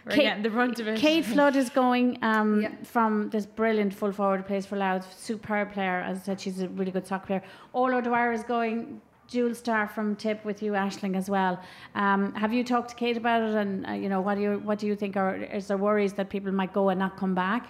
[0.06, 0.98] we're Kate- getting the brunt of it.
[1.00, 2.72] Kate Flood is going um, Yeah.
[2.84, 6.00] from this brilliant full forward plays for Louth, superb player.
[6.02, 7.44] As I said, she's a really good soccer player.
[7.74, 9.02] Orla O'Dwyer is going.
[9.28, 11.60] Jewel Star from Tip with you, Aishling, as well.
[11.94, 13.54] Um, have you talked to Kate about it?
[13.54, 15.16] And uh, you know, what do you what do you think?
[15.18, 17.68] Or is there worries that people might go and not come back?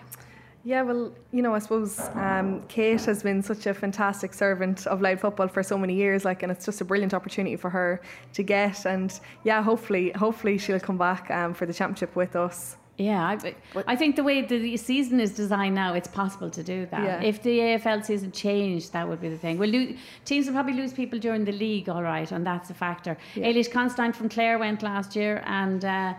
[0.66, 5.02] Yeah, well, you know, I suppose um, Kate has been such a fantastic servant of
[5.02, 8.02] Louth Football for so many years, like, and it's just a brilliant opportunity for her
[8.34, 8.86] to get.
[8.86, 12.76] And yeah, hopefully, hopefully she'll come back um, for the championship with us.
[13.00, 13.56] Yeah, I,
[13.88, 17.02] I think the way the season is designed now, it's possible to do that.
[17.02, 17.22] Yeah.
[17.22, 19.58] If the AFL season changed, that would be the thing.
[19.58, 19.94] Well, lo-
[20.26, 23.18] teams will probably lose people during the league, all right, and that's a factor.
[23.36, 26.14] Ailish Considine from Clare went last year and uh,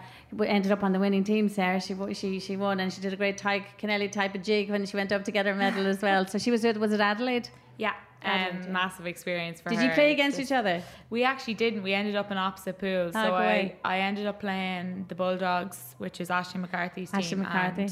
[0.45, 1.49] ended up on the winning team.
[1.49, 4.71] Sarah, she she she won and she did a great Tadhg Kennelly type of jig
[4.71, 6.27] when she went up to get her medal as well.
[6.27, 7.49] So she was with was it Adelaide?
[7.79, 9.75] Yeah, Adelaide, um, massive experience for her.
[9.75, 9.89] Did her.
[9.89, 10.83] you play against just- each other?
[11.09, 11.83] We actually didn't.
[11.83, 13.13] We ended up in opposite pools.
[13.15, 13.75] Ah, so I.
[13.85, 17.89] I ended up playing the Bulldogs, which is Aisling McCarthy's Aisling team, McCarthy.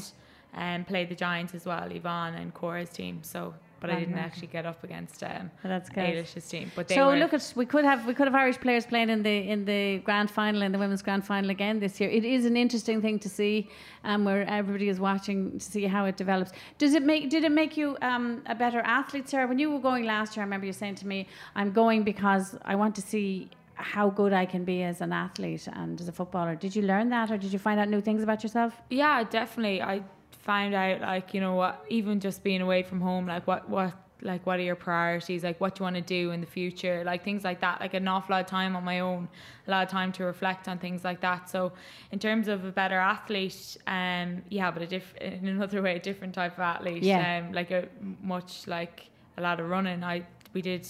[0.53, 3.19] and um, played the Giants as well, Yvonne and Cora's team.
[3.23, 4.23] So, but I didn't right.
[4.23, 6.03] actually get up against um, that's good.
[6.03, 6.71] Ailish's team.
[6.75, 9.09] But they So were, look at we could have we could have Irish players playing
[9.09, 12.09] in the in the grand final in the women's grand final again this year.
[12.09, 13.69] It is an interesting thing to see,
[14.03, 16.51] um, where everybody is watching to see how it develops.
[16.77, 19.47] Does it make did it make you um, a better athlete, Sarah?
[19.47, 22.57] When you were going last year, I remember you saying to me, "I'm going because
[22.65, 23.49] I want to see."
[23.81, 26.53] How good I can be as an athlete and as a footballer.
[26.57, 28.73] Did you learn that, or did you find out new things about yourself?
[28.89, 29.81] Yeah, definitely.
[29.81, 30.03] I
[30.39, 33.93] found out like you know what, even just being away from home, like what what
[34.21, 37.03] like what are your priorities, like what do you want to do in the future,
[37.05, 37.79] like things like that.
[37.79, 39.27] Like an awful lot of time on my own,
[39.67, 41.49] a lot of time to reflect on things like that.
[41.49, 41.71] So
[42.11, 45.99] in terms of a better athlete, um, yeah, but a diff- in another way, a
[45.99, 47.03] different type of athlete.
[47.03, 47.43] Yeah.
[47.45, 47.87] Um, like a
[48.21, 50.03] much like a lot of running.
[50.03, 50.87] I we did.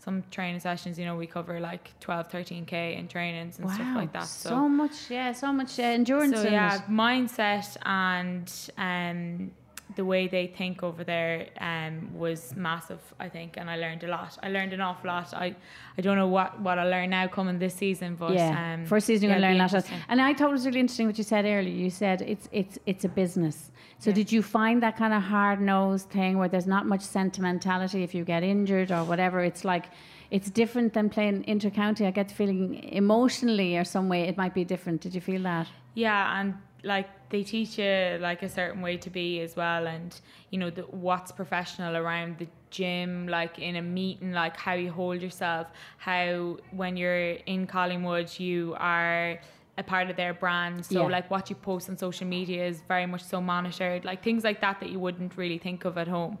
[0.00, 4.12] Some training sessions, you know, we cover like 12, 13k in trainings and stuff like
[4.14, 4.24] that.
[4.24, 6.36] so, much, yeah, so much uh, endurance.
[6.36, 6.82] So yeah, it.
[6.88, 9.50] mindset and um,
[9.96, 14.08] the way they think over there um, was massive, I think, and I learned a
[14.08, 14.38] lot.
[14.42, 15.32] I learned an awful lot.
[15.34, 15.56] I,
[15.98, 19.06] I don't know what, what I'll learn now coming this season, but yeah, um, first
[19.06, 20.04] season you're yeah, going to learn a lot.
[20.08, 21.74] And I thought it was really interesting what you said earlier.
[21.84, 23.70] You said it's it's it's a business.
[23.98, 24.14] So Yeah.
[24.16, 28.14] did you find that kind of hard nosed thing where there's not much sentimentality if
[28.14, 29.40] you get injured or whatever?
[29.40, 29.86] It's like
[30.30, 32.06] it's different than playing intercounty.
[32.06, 35.00] I get the feeling emotionally or some way it might be different.
[35.00, 35.66] Did you feel that?
[35.94, 40.20] Yeah, and like they teach you like a certain way to be as well, and
[40.50, 44.90] you know the, what's professional around the gym, like in a meeting, like how you
[44.90, 45.68] hold yourself,
[45.98, 49.38] how when you're in Collingwood you are
[49.78, 50.84] a part of their brand.
[50.84, 51.12] So Yeah.
[51.16, 54.60] like what you post on social media is very much so monitored, like things like
[54.60, 56.38] that that you wouldn't really think of at home.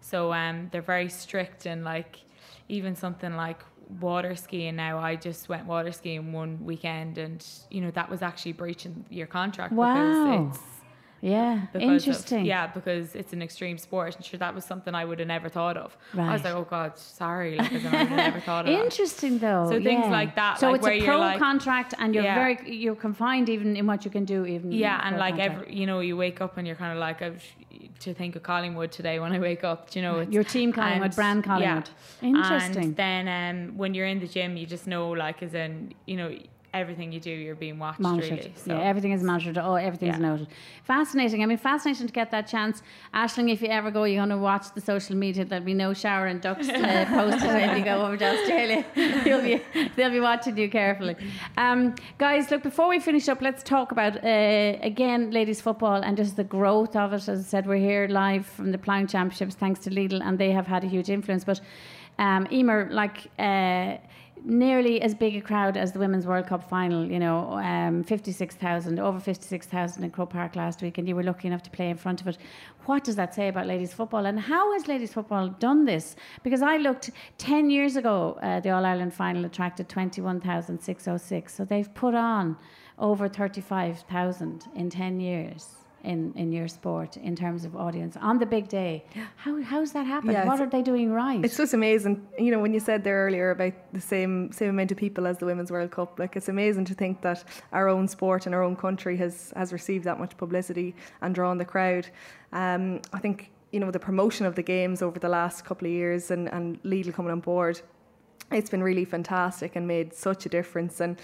[0.00, 2.20] So um, they're very strict and like
[2.68, 3.60] even something like
[4.00, 8.22] water skiing now I just went water skiing one weekend and you know that was
[8.22, 9.94] actually breaching your contract Wow.
[9.94, 10.62] because it's
[11.22, 12.44] Yeah, because of- interesting.
[12.46, 15.48] yeah because it's an extreme sport and sure that was something I would have never
[15.50, 18.82] thought of I was like oh god sorry like I have never thought of that
[18.84, 19.66] Interesting though.
[19.70, 20.10] So things yeah.
[20.10, 22.34] like that, So like it's where a pro like- contract, and you're Yeah.
[22.42, 24.46] very you're confined even in what you can do.
[24.46, 25.60] Even yeah and like contract.
[25.62, 27.44] every you know you wake up and you're kind of like I've
[28.00, 31.06] to think of Collingwood today when I wake up you know it's, Your team Collingwood,
[31.12, 31.88] and- brand Collingwood.
[32.22, 32.28] yeah.
[32.28, 32.84] Interesting.
[32.84, 33.22] and then
[33.68, 36.30] um, when you're in the gym you just know like as in you know
[36.72, 38.30] everything you do you're being watched monitored.
[38.38, 39.58] really so Yeah, everything is monitored.
[39.58, 40.28] Oh, everything's Yeah.
[40.30, 40.48] noted.
[40.84, 41.42] Fascinating.
[41.42, 42.82] I mean, fascinating to get that chance.
[43.14, 45.44] Aishling, if you ever go, you're going to watch the social media.
[45.44, 48.84] There'll be no shower and ducks uh, posted when you go over to Australia.
[49.26, 49.62] You'll be,
[49.96, 51.16] they'll be watching you carefully.
[51.56, 56.16] Um, guys, look, before we finish up, let's talk about, uh, again, ladies football and
[56.16, 57.28] just the growth of it.
[57.28, 60.52] As I said, we're here live from the Ploughing Championships thanks to Lidl, and they
[60.52, 61.44] have had a huge influence.
[61.44, 61.60] But
[62.18, 63.96] um, Eimear, like, uh,
[64.44, 68.98] nearly as big a crowd as the Women's World Cup final, you know, um, 56,000,
[68.98, 71.96] over 56,000 in Croke Park last week, and you were lucky enough to play in
[71.96, 72.38] front of it.
[72.86, 76.16] What does that say about ladies football, and how has ladies football done this?
[76.42, 81.92] Because I looked 10 years ago, uh, the All Ireland final attracted 21,606, so they've
[81.94, 82.56] put on
[82.98, 85.79] over 35,000 in 10 years.
[86.04, 89.04] In, in your sport in terms of audience on the big day.
[89.36, 90.32] How how's that happened?
[90.32, 91.44] Yeah, what are they doing right?
[91.44, 92.26] It's just amazing.
[92.38, 95.38] You know, when you said there earlier about the same same amount of people as
[95.38, 98.62] the Women's World Cup, like it's amazing to think that our own sport and our
[98.62, 102.08] own country has has received that much publicity and drawn the crowd.
[102.52, 105.92] Um, I think you know the promotion of the games over the last couple of
[105.92, 107.80] years and and Lidl coming on board,
[108.50, 111.20] it's been really fantastic and made such a difference and.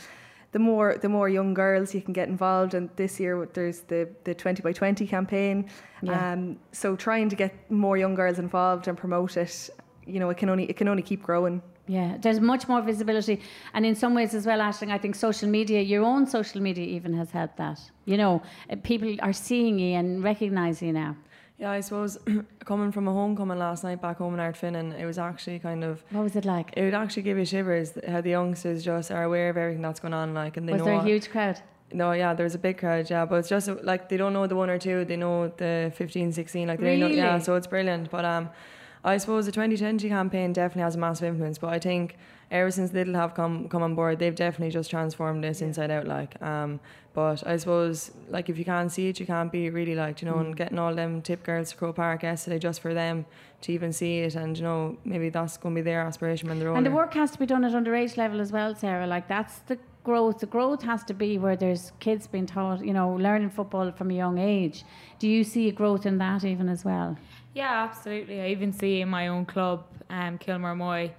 [0.56, 4.08] The more the more young girls you can get involved, and this year there's the
[4.24, 5.56] the twenty by twenty campaign.
[6.00, 6.32] Yeah.
[6.32, 6.40] Um,
[6.72, 9.70] so trying to get more young girls involved and promote it,
[10.06, 11.60] you know, it can only it can only keep growing.
[11.88, 13.36] Yeah, there's much more visibility,
[13.74, 14.90] and in some ways as well, Aishling.
[14.90, 17.78] I think social media, your own social media, even has helped that.
[18.06, 21.16] You know, uh, people are seeing you and recognizing you now.
[21.58, 22.18] Yeah, I suppose
[22.66, 26.02] coming from a homecoming last night back home in Ardfinnan, it was actually kind of
[26.10, 26.72] What was it like?
[26.76, 30.00] it would actually give you shivers how the youngsters just are aware of everything that's
[30.00, 30.86] going on, like, and they Was know.
[30.86, 31.60] there a huge crowd?
[31.92, 34.56] No, yeah, there's a big crowd, yeah, but it's just like they don't know the
[34.56, 38.10] one or two, they know the 15, 16, like they know, yeah, so it's brilliant.
[38.10, 38.50] But um,
[39.06, 42.16] I suppose the 2020 campaign definitely has a massive influence, but I think
[42.50, 46.06] ever since Lidl have come come on board, they've definitely just transformed this inside out,
[46.06, 46.40] like.
[46.42, 46.80] Um,
[47.14, 50.26] but I suppose like if you can't see it, you can't be really like you
[50.28, 50.40] know, Mm.
[50.46, 53.24] and getting all them tip girls to Croke Park yesterday just for them
[53.62, 56.58] to even see it, and you know maybe that's going to be their aspiration when
[56.58, 56.78] they're older.
[56.78, 59.06] And the work has to be done at underage level as well, Sarah.
[59.06, 60.38] Like that's the growth.
[60.40, 64.10] The growth has to be where there's kids being taught, you know, learning football from
[64.10, 64.84] a young age.
[65.18, 67.16] Do you see a growth in that even as well?
[67.56, 68.42] Yeah, absolutely.
[68.42, 71.10] I even see in my own club, um, Kilmore Moy,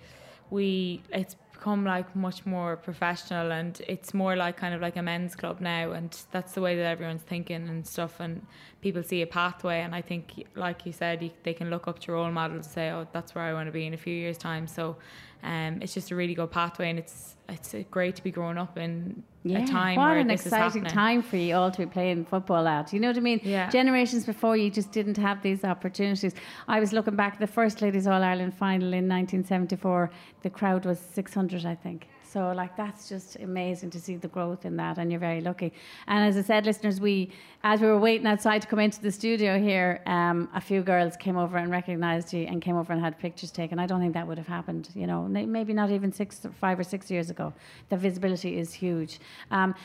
[0.52, 5.02] we it's become like much more professional and it's more like kind of like a
[5.02, 8.46] men's club now and that's the way that everyone's thinking and stuff and
[8.82, 12.00] people see a pathway and I think like you said you, they can look up
[12.00, 14.14] to role models and say oh that's where I want to be in a few
[14.14, 14.96] years time so
[15.44, 18.58] um, it's just a really good pathway and it's it's uh, great to be growing
[18.58, 21.86] up in a time what where an this exciting time for you all to be
[21.86, 22.92] playing football at.
[22.92, 23.40] You know what I mean?
[23.44, 23.70] Yeah.
[23.70, 26.34] Generations before you just didn't have these opportunities.
[26.68, 30.12] I was looking back at the first Ladies All Ireland final in 1974.
[30.42, 32.08] The crowd was 600, I think.
[32.32, 35.74] So like that's just amazing to see the growth in that, and you're very lucky.
[36.08, 37.32] And as I said, listeners, we
[37.64, 41.18] as we were waiting outside to come into the studio here, um, a few girls
[41.18, 43.80] came over and recognised you and came over and had pictures taken.
[43.80, 46.84] I don't think that would have happened, you know, maybe not even six, five or
[46.84, 47.54] six years ago.
[47.90, 49.20] The visibility is huge.
[49.52, 49.76] Um,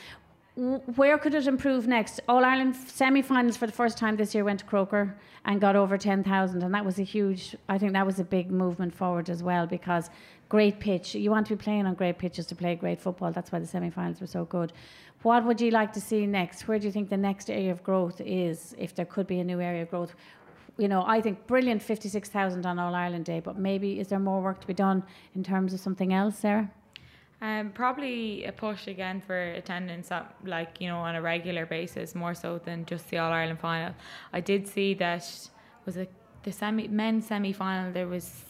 [0.55, 2.19] where could it improve next?
[2.27, 5.97] All Ireland semi-finals for the first time this year went to Croker and got over
[5.97, 7.55] ten thousand, and that was a huge.
[7.67, 10.09] I think that was a big movement forward as well because
[10.49, 11.15] great pitch.
[11.15, 13.31] You want to be playing on great pitches to play great football.
[13.31, 14.73] That's why the semi-finals were so good.
[15.23, 16.67] What would you like to see next?
[16.67, 18.75] Where do you think the next area of growth is?
[18.77, 20.13] If there could be a new area of growth.
[20.77, 24.41] You know, I think brilliant 56,000 on All Ireland Day, but maybe is there more
[24.41, 25.03] work to be done
[25.35, 26.71] in terms of something else, Sarah?
[27.43, 32.15] Um, probably a push again for attendance at like you know on a regular basis,
[32.15, 33.93] more so than just the All Ireland final.
[34.31, 35.29] I did see that
[35.85, 36.09] was it
[36.43, 38.45] the semi men's semi final there was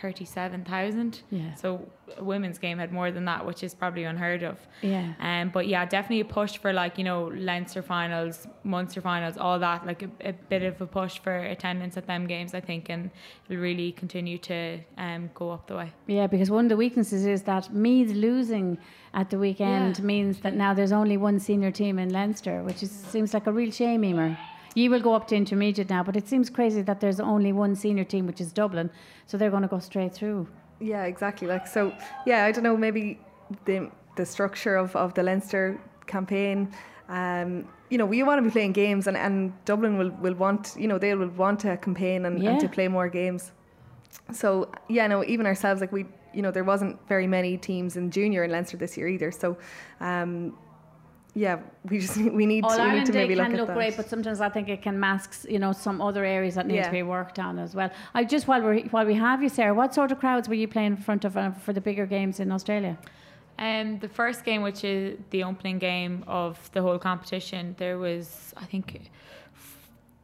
[0.00, 1.22] thirty seven thousand.
[1.30, 1.54] Yeah.
[1.54, 1.86] So
[2.16, 4.58] a women's game had more than that, which is probably unheard of.
[4.82, 5.12] Yeah.
[5.20, 9.58] Um, but yeah, definitely a push for like you know Leinster finals, Munster finals, all
[9.58, 9.86] that.
[9.86, 13.10] Like a, a bit of a push for attendance at them games, I think, and
[13.48, 15.92] it'll really continue to um, go up the way.
[16.06, 18.78] Yeah, because one of the weaknesses is that Meath losing
[19.14, 20.04] at the weekend Yeah.
[20.04, 23.52] means that now there's only one senior team in Leinster, which is, seems like a
[23.52, 24.36] real shame, Eimear.
[24.76, 27.74] You will go up to intermediate now, but it seems crazy that there's only one
[27.74, 28.90] senior team, which is Dublin,
[29.26, 30.46] so they're going to go straight through.
[30.80, 31.48] Yeah, exactly.
[31.48, 31.94] Like so,
[32.26, 32.44] yeah.
[32.44, 32.76] I don't know.
[32.76, 33.18] Maybe
[33.64, 36.70] the the structure of, of the Leinster campaign.
[37.08, 40.74] Um, you know, we want to be playing games, and, and Dublin will, will want
[40.78, 43.52] you know they will want to campaign and, and to play more games.
[44.32, 46.04] So yeah, no, even ourselves, like we,
[46.34, 49.30] you know, there wasn't very many teams in junior in Leinster this year either.
[49.30, 49.56] So,
[50.00, 50.58] um,
[51.36, 51.58] yeah,
[51.90, 53.58] we just we need All to, we need Ireland to Day maybe look can at
[53.60, 53.76] look that.
[53.76, 56.76] great, but sometimes I think it can mask, you know, some other areas that need
[56.76, 56.86] Yeah.
[56.86, 57.90] to be worked on as well.
[58.14, 60.66] I just while we while we have you, Sarah, what sort of crowds were you
[60.66, 62.96] playing in front of uh, for the bigger games in Australia?
[63.58, 68.54] Um, the first game, which is the opening game of the whole competition, there was
[68.56, 68.86] I think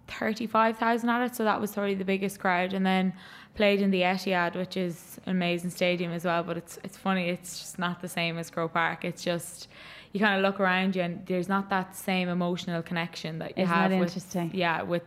[0.09, 2.73] thirty-five thousand at it, so that was probably the biggest crowd.
[2.73, 3.13] And then
[3.55, 6.43] played in the Etihad, which is an amazing stadium as well.
[6.43, 9.05] But it's it's funny, it's just not the same as Croke Park.
[9.05, 9.69] It's just
[10.13, 13.65] you kind of look around you and there's not that same emotional connection that you
[13.65, 14.51] Isn't have that with interesting?
[14.53, 15.03] yeah with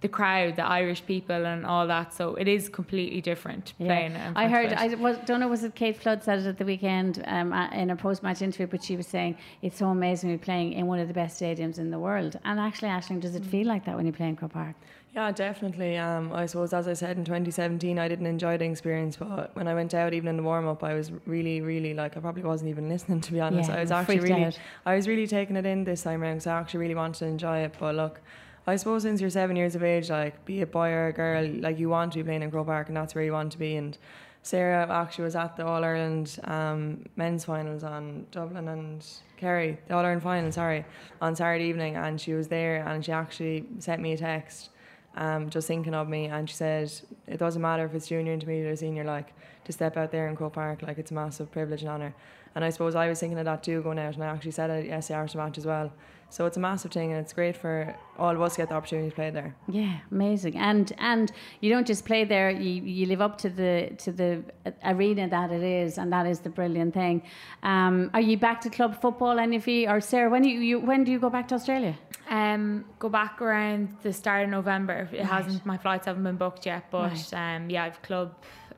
[0.00, 2.14] the crowd, the Irish people, and all that.
[2.14, 4.14] So it is completely different playing.
[4.14, 4.72] in I heard.
[4.72, 7.90] I was, don't know was it Kate Flood said it at the weekend um, in
[7.90, 11.08] a post-match interview, but she was saying it's so amazing we're playing in one of
[11.08, 12.38] the best stadiums in the world.
[12.44, 14.76] And actually, Aishling, does it feel like that when you play in Croke Park?
[15.14, 15.96] Yeah, definitely.
[15.96, 19.66] Um, I suppose, as I said in 2017, I didn't enjoy the experience, but when
[19.66, 22.42] I went out, even in the warm up, I was really, really like I probably
[22.42, 23.70] wasn't even listening to be honest.
[23.70, 24.58] Yeah, I was actually really, out.
[24.86, 27.26] I was really taking it in this time around because I actually really wanted to
[27.26, 27.74] enjoy it.
[27.80, 28.20] But look,
[28.66, 31.46] I suppose since you're seven years of age, like be a boy or a girl,
[31.58, 33.58] like you want to be playing in Croke Park, and that's where you want to
[33.58, 33.76] be.
[33.76, 33.96] And
[34.42, 39.04] Sarah actually was at the All Ireland um, men's finals on Dublin and
[39.36, 40.84] Kerry, the All Ireland final, sorry,
[41.20, 44.70] on Saturday evening, and she was there, and she actually sent me a text,
[45.18, 46.92] um, just thinking of me, and she said
[47.26, 50.36] it doesn't matter if it's junior, intermediate, or senior, like to step out there in
[50.36, 52.14] Croke Park, like it's a massive privilege and honour.
[52.54, 54.70] And I suppose I was thinking of that too going out, and I actually said
[54.70, 55.92] it yesterday after the match as well.
[56.30, 58.74] So it's a massive thing, and it's great for all of us to get the
[58.74, 59.56] opportunity to play there.
[59.66, 60.56] Yeah, amazing.
[60.56, 64.44] And and you don't just play there; you, you live up to the to the
[64.84, 67.22] arena that it is, and that is the brilliant thing.
[67.62, 69.88] Um, are you back to club football, any of you?
[69.88, 71.96] Or Sarah, when you, you when do you go back to Australia?
[72.30, 75.08] Um, go back around the start of November.
[75.12, 75.64] It hasn't.
[75.64, 77.34] My flights haven't been booked yet, but Right.
[77.56, 78.34] um, yeah, I've club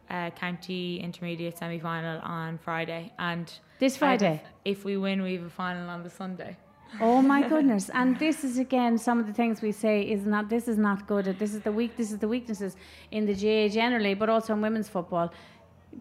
[0.09, 4.43] uh, county intermediate semi final on Friday, and This Friday?
[4.65, 6.57] if we win, we have a final on the Sunday.
[7.01, 7.91] Oh my goodness!
[7.93, 10.49] And this is again some of the things we say is not.
[10.49, 11.25] This is not good.
[11.39, 11.97] This is the weak.
[11.97, 12.77] This is the weaknesses
[13.11, 15.33] in the GA generally, but also in women's football.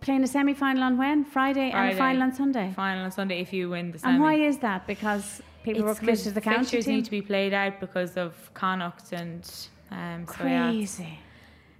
[0.02, 2.72] Playing a semi final on when Friday, and a final on Sunday.
[2.76, 4.14] Final on Sunday if you win the semi.
[4.14, 4.86] And why is that?
[4.86, 5.42] Because
[5.74, 6.96] people were It's committed 'cause to the county fixtures team.
[6.96, 9.44] need to be played out because of Connacht and
[9.92, 11.20] um, so yeah, it's, Crazy.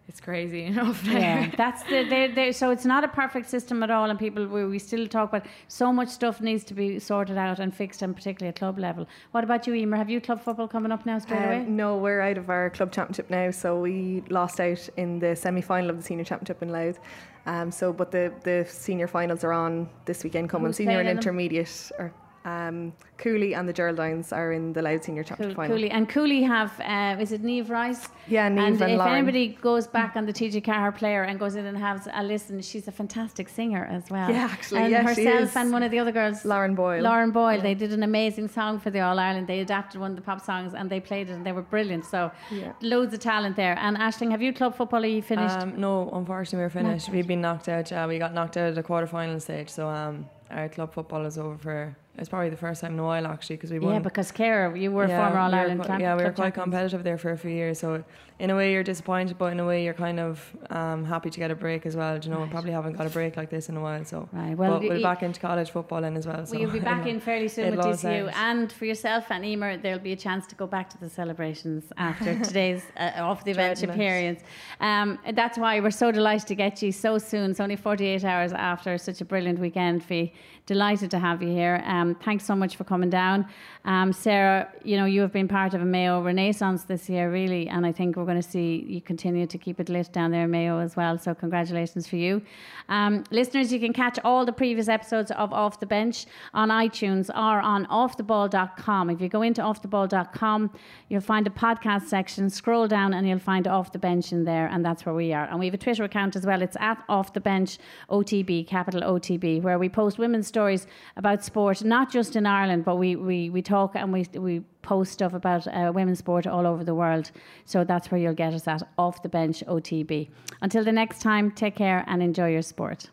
[0.08, 1.04] it's crazy enough.
[1.06, 4.48] Yeah, that's the they they so it's not a perfect system at all, and people
[4.48, 8.02] we, we still talk about so much stuff needs to be sorted out and fixed,
[8.02, 9.06] and particularly at club level.
[9.32, 9.98] What about you, Eimear?
[9.98, 11.58] Have you club football coming up now straight away?
[11.60, 15.36] Um, no, we're out of our club championship now, so we lost out in the
[15.36, 17.00] semi-final of the senior championship in Louth.
[17.46, 20.68] Um, so, but the the senior finals are on this weekend coming.
[20.68, 21.18] Who's senior and playing them?
[21.18, 22.12] intermediate, or
[22.46, 25.76] um, Cooley and the Geraldines are in the Louth senior championship Cool, final.
[25.76, 28.08] Cooley and Cooley have uh, is it Niamh Rice?
[28.28, 29.14] Yeah, Niamh and and if Lauren.
[29.14, 32.88] anybody goes back on the TG4 player and goes in and has a listen, she's
[32.88, 34.30] a fantastic singer as well.
[34.32, 35.56] Yeah, actually, and yeah, she herself is.
[35.58, 37.02] and one of the other girls, Lauren Boyle.
[37.04, 39.48] Lauren Boyle, they did an amazing song for the All Ireland.
[39.48, 42.06] They adapted one of the pop songs and they played it and they were brilliant.
[42.06, 42.72] So Yeah.
[42.82, 43.78] loads of talent there.
[43.80, 45.04] And Aishling, have you club football?
[45.04, 45.58] Are you finished?
[45.58, 47.10] Um, no, unfortunately, we're finished.
[47.10, 47.92] We've been knocked out.
[47.92, 49.70] Uh, we got knocked out at the quarter final stage.
[49.70, 51.98] So um, our club football is over for.
[52.20, 53.94] It's probably the first time in a while actually because we won.
[53.94, 56.02] yeah, because Kara, you were a Yeah, former All we Ireland qui- champ.
[56.02, 56.64] Yeah, we were quite champions.
[56.66, 57.80] competitive there for a few years.
[57.80, 58.04] So
[58.40, 61.40] in a way, you're disappointed, but in a way, you're kind of um, happy to
[61.40, 62.18] get a break as well.
[62.18, 64.06] Do you know, we probably haven't got a break like this in a while.
[64.06, 66.46] So Right, well, but we'll be back into college football then as well.
[66.46, 69.82] So Well, you'll be back in fairly soon with DCU, and for yourself and Eimear,
[69.82, 73.52] there'll be a chance to go back to the celebrations after today's uh, off the
[73.52, 73.84] it.
[73.84, 74.42] appearance.
[74.80, 77.52] Um, that's why we're so delighted to get you so soon.
[77.52, 80.02] It's only 48 hours after such a brilliant weekend.
[80.02, 80.32] Fee,
[80.66, 81.84] delighted to have you here.
[81.86, 83.48] Um, thanks so much for coming down,
[83.84, 84.70] um, Sarah.
[84.84, 87.92] You know you have been part of a Mayo Renaissance this year, really, and I
[87.92, 90.80] think we're going to see you continue to keep it lit down there in Mayo
[90.80, 91.18] as well.
[91.18, 92.42] So congratulations for you,
[92.88, 93.74] um, listeners.
[93.74, 97.88] You can catch all the previous episodes of Off the Bench on iTunes or on
[97.88, 99.10] offtheball.com.
[99.10, 100.72] If you go into offtheball.com,
[101.10, 102.50] you'll find a podcast section.
[102.50, 105.46] Scroll down and you'll find Off the Bench in there, and that's where we are.
[105.46, 106.62] And we have a Twitter account as well.
[106.62, 110.86] It's at Off the Bench OTB, capital OTB, where we post women's stories
[111.18, 115.12] about sport, not just in Ireland, but we, we, we talk and we, we post
[115.12, 117.32] stuff about uh, women's sport all over the world.
[117.66, 120.30] So that's where you'll get us at Off the Bench OTB.
[120.62, 123.08] Until the next time, take care and enjoy your sport.